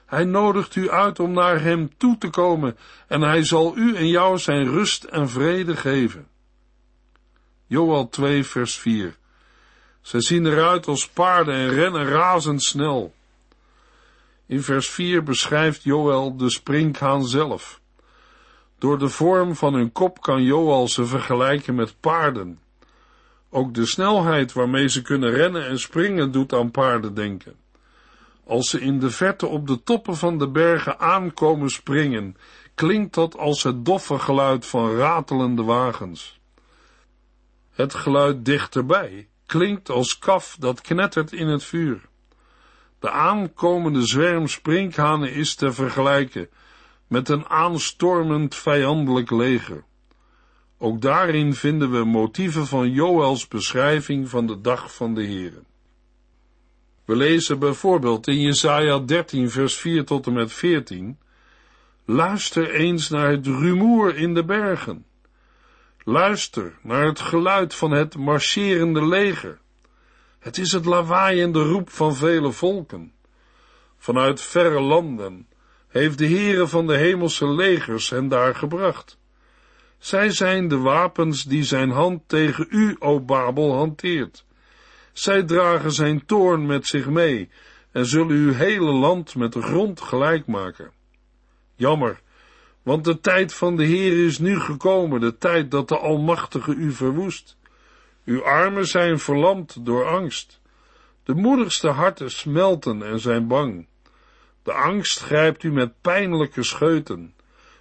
Hij 0.06 0.24
nodigt 0.24 0.74
u 0.74 0.90
uit 0.90 1.20
om 1.20 1.32
naar 1.32 1.60
hem 1.60 1.96
toe 1.96 2.18
te 2.18 2.30
komen 2.30 2.76
en 3.08 3.20
hij 3.20 3.44
zal 3.44 3.76
u 3.76 3.96
en 3.96 4.08
jou 4.08 4.38
zijn 4.38 4.70
rust 4.70 5.04
en 5.04 5.28
vrede 5.28 5.76
geven. 5.76 6.26
Joel 7.66 8.08
2 8.08 8.44
vers 8.44 8.78
4 8.78 9.16
Zij 10.00 10.20
zien 10.20 10.46
eruit 10.46 10.86
als 10.86 11.08
paarden 11.08 11.54
en 11.54 11.68
rennen 11.68 12.04
razendsnel. 12.04 13.14
In 14.46 14.62
vers 14.62 14.90
4 14.90 15.22
beschrijft 15.22 15.82
Joel 15.82 16.36
de 16.36 16.50
sprinkhaan 16.50 17.24
zelf. 17.26 17.80
Door 18.78 18.98
de 18.98 19.08
vorm 19.08 19.56
van 19.56 19.74
hun 19.74 19.92
kop 19.92 20.20
kan 20.20 20.42
Joel 20.42 20.88
ze 20.88 21.06
vergelijken 21.06 21.74
met 21.74 22.00
paarden. 22.00 22.58
Ook 23.50 23.74
de 23.74 23.86
snelheid 23.86 24.52
waarmee 24.52 24.88
ze 24.88 25.02
kunnen 25.02 25.30
rennen 25.30 25.66
en 25.66 25.78
springen 25.78 26.32
doet 26.32 26.52
aan 26.52 26.70
paarden 26.70 27.14
denken. 27.14 27.54
Als 28.46 28.70
ze 28.70 28.80
in 28.80 28.98
de 28.98 29.10
verte 29.10 29.46
op 29.46 29.66
de 29.66 29.82
toppen 29.82 30.16
van 30.16 30.38
de 30.38 30.48
bergen 30.48 31.00
aankomen 31.00 31.70
springen, 31.70 32.36
klinkt 32.74 33.14
dat 33.14 33.36
als 33.36 33.62
het 33.62 33.84
doffe 33.84 34.18
geluid 34.18 34.66
van 34.66 34.96
ratelende 34.96 35.62
wagens. 35.62 36.42
Het 37.74 37.94
geluid 37.94 38.44
dichterbij 38.44 39.28
klinkt 39.46 39.90
als 39.90 40.18
kaf 40.18 40.56
dat 40.58 40.80
knettert 40.80 41.32
in 41.32 41.46
het 41.46 41.64
vuur. 41.64 42.08
De 42.98 43.10
aankomende 43.10 44.06
zwerm 44.06 44.46
sprinkhanen 44.48 45.32
is 45.32 45.54
te 45.54 45.72
vergelijken 45.72 46.48
met 47.06 47.28
een 47.28 47.46
aanstormend 47.48 48.54
vijandelijk 48.54 49.30
leger. 49.30 49.84
Ook 50.78 51.00
daarin 51.00 51.54
vinden 51.54 51.90
we 51.90 52.04
motieven 52.04 52.66
van 52.66 52.90
Joëls 52.90 53.48
beschrijving 53.48 54.28
van 54.28 54.46
de 54.46 54.60
dag 54.60 54.94
van 54.94 55.14
de 55.14 55.22
Heeren. 55.22 55.64
We 57.04 57.16
lezen 57.16 57.58
bijvoorbeeld 57.58 58.26
in 58.26 58.40
Jesaja 58.40 58.98
13 58.98 59.50
vers 59.50 59.76
4 59.76 60.04
tot 60.04 60.26
en 60.26 60.32
met 60.32 60.52
14 60.52 61.18
Luister 62.06 62.70
eens 62.70 63.08
naar 63.08 63.30
het 63.30 63.46
rumoer 63.46 64.16
in 64.16 64.34
de 64.34 64.44
bergen. 64.44 65.04
Luister 66.06 66.78
naar 66.82 67.06
het 67.06 67.20
geluid 67.20 67.74
van 67.74 67.90
het 67.90 68.16
marcherende 68.16 69.06
leger. 69.06 69.58
Het 70.38 70.58
is 70.58 70.72
het 70.72 70.84
lawaai 70.84 71.42
en 71.42 71.52
de 71.52 71.62
roep 71.62 71.90
van 71.90 72.14
vele 72.14 72.52
volken. 72.52 73.12
Vanuit 73.96 74.40
verre 74.40 74.80
landen 74.80 75.48
heeft 75.88 76.18
de 76.18 76.26
Heere 76.26 76.66
van 76.66 76.86
de 76.86 76.96
hemelse 76.96 77.48
legers 77.48 78.10
hen 78.10 78.28
daar 78.28 78.54
gebracht. 78.54 79.18
Zij 79.98 80.30
zijn 80.30 80.68
de 80.68 80.78
wapens 80.78 81.44
die 81.44 81.62
zijn 81.62 81.90
hand 81.90 82.28
tegen 82.28 82.66
u, 82.70 82.96
o 82.98 83.20
Babel, 83.20 83.74
hanteert. 83.74 84.44
Zij 85.12 85.42
dragen 85.42 85.92
zijn 85.92 86.26
toorn 86.26 86.66
met 86.66 86.86
zich 86.86 87.08
mee 87.08 87.50
en 87.92 88.06
zullen 88.06 88.36
uw 88.36 88.52
hele 88.52 88.92
land 88.92 89.34
met 89.34 89.52
de 89.52 89.62
grond 89.62 90.00
gelijk 90.00 90.46
maken. 90.46 90.92
Jammer, 91.74 92.20
want 92.84 93.04
de 93.04 93.20
tijd 93.20 93.54
van 93.54 93.76
de 93.76 93.84
Heer 93.84 94.24
is 94.26 94.38
nu 94.38 94.60
gekomen, 94.60 95.20
de 95.20 95.38
tijd 95.38 95.70
dat 95.70 95.88
de 95.88 95.98
Almachtige 95.98 96.74
u 96.74 96.92
verwoest. 96.92 97.56
Uw 98.24 98.44
armen 98.44 98.86
zijn 98.86 99.18
verlamd 99.18 99.86
door 99.86 100.06
angst. 100.06 100.60
De 101.22 101.34
moedigste 101.34 101.88
harten 101.88 102.30
smelten 102.30 103.02
en 103.02 103.20
zijn 103.20 103.46
bang. 103.46 103.86
De 104.62 104.72
angst 104.72 105.20
grijpt 105.20 105.62
u 105.62 105.72
met 105.72 106.00
pijnlijke 106.00 106.62
scheuten, 106.62 107.34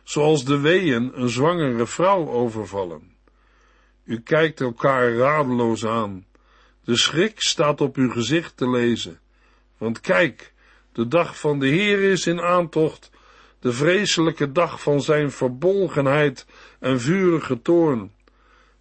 zoals 0.03 0.45
de 0.45 0.59
weeën 0.59 1.11
een 1.13 1.29
zwangere 1.29 1.85
vrouw 1.85 2.29
overvallen. 2.29 3.15
U 4.03 4.19
kijkt 4.19 4.61
elkaar 4.61 5.13
radeloos 5.13 5.85
aan. 5.85 6.25
De 6.83 6.97
schrik 6.97 7.41
staat 7.41 7.81
op 7.81 7.95
uw 7.95 8.09
gezicht 8.09 8.57
te 8.57 8.69
lezen. 8.69 9.19
Want 9.77 9.99
kijk, 9.99 10.53
de 10.91 11.07
dag 11.07 11.39
van 11.39 11.59
de 11.59 11.67
Heer 11.67 12.01
is 12.11 12.27
in 12.27 12.41
aantocht, 12.41 13.11
de 13.63 13.73
vreselijke 13.73 14.51
dag 14.51 14.81
van 14.81 15.01
zijn 15.01 15.31
verbolgenheid 15.31 16.45
en 16.79 16.99
vurige 16.99 17.61
toorn. 17.61 18.11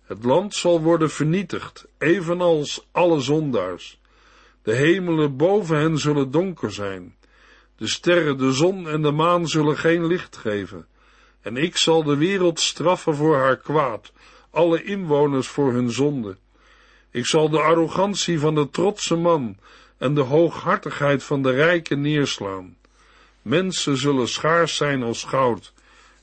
Het 0.03 0.25
land 0.25 0.55
zal 0.55 0.81
worden 0.81 1.11
vernietigd, 1.11 1.87
evenals 1.99 2.88
alle 2.92 3.21
zondaars. 3.21 4.01
De 4.62 4.75
hemelen 4.75 5.37
boven 5.37 5.77
hen 5.77 5.99
zullen 5.99 6.31
donker 6.31 6.73
zijn. 6.73 7.16
De 7.77 7.88
sterren, 7.88 8.38
de 8.38 8.53
zon 8.53 8.88
en 8.88 9.03
de 9.03 9.11
maan 9.11 9.49
zullen 9.49 9.77
geen 9.77 10.07
licht 10.07 10.37
geven. 10.37 10.87
En 11.40 11.57
ik 11.57 11.77
zal 11.77 12.03
de 12.03 12.16
wereld 12.16 12.61
straffen 12.61 13.14
voor 13.14 13.37
haar 13.37 13.57
kwaad, 13.57 14.12
alle 14.51 14.83
inwoners 14.83 15.49
voor 15.49 15.73
hun 15.73 15.90
zonde. 15.90 16.37
Ik 17.11 17.27
zal 17.27 17.51
de 17.51 17.61
arrogantie 17.61 18.38
van 18.38 18.55
de 18.55 18.71
trotse 18.71 19.16
man 19.16 19.57
en 19.99 20.14
de 20.14 20.21
hooghartigheid 20.21 21.23
van 21.23 21.42
de 21.42 21.51
rijken 21.51 22.01
neerslaan. 22.01 22.77
Mensen 23.42 23.96
zullen 23.96 24.28
schaars 24.28 24.76
zijn 24.76 25.02
als 25.02 25.24
goud, 25.24 25.72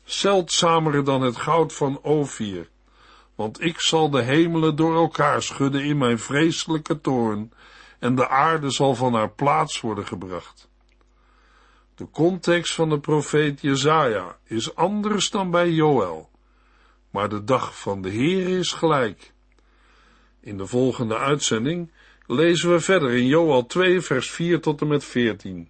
zeldzamer 0.03 1.03
dan 1.03 1.21
het 1.21 1.38
goud 1.38 1.73
van 1.73 1.99
Ophir. 2.01 2.69
Want 3.36 3.62
ik 3.63 3.79
zal 3.79 4.10
de 4.10 4.21
hemelen 4.21 4.75
door 4.75 4.95
elkaar 4.95 5.41
schudden 5.41 5.84
in 5.84 5.97
mijn 5.97 6.19
vreselijke 6.19 7.01
toorn, 7.01 7.53
en 7.99 8.15
de 8.15 8.27
aarde 8.27 8.69
zal 8.69 8.95
van 8.95 9.13
haar 9.13 9.29
plaats 9.29 9.82
worden 9.82 10.08
gebracht. 10.08 10.69
De 11.95 12.10
context 12.12 12.73
van 12.73 12.89
de 12.89 12.99
profeet 12.99 13.62
Jezaja 13.62 14.38
is 14.43 14.75
anders 14.75 15.29
dan 15.29 15.51
bij 15.51 15.69
Joël, 15.69 16.29
maar 17.10 17.29
de 17.29 17.43
dag 17.43 17.79
van 17.79 18.01
de 18.01 18.10
Heer 18.10 18.58
is 18.58 18.71
gelijk. 18.71 19.34
In 20.41 20.58
de 20.58 20.65
volgende 20.65 21.17
uitzending 21.17 21.91
lezen 22.27 22.71
we 22.71 22.79
verder 22.79 23.12
in 23.12 23.25
Joël 23.25 23.65
2 23.65 24.01
vers 24.01 24.32
4 24.32 24.62
tot 24.62 24.82
en 24.82 24.88
met 24.88 25.05
14. 25.05 25.69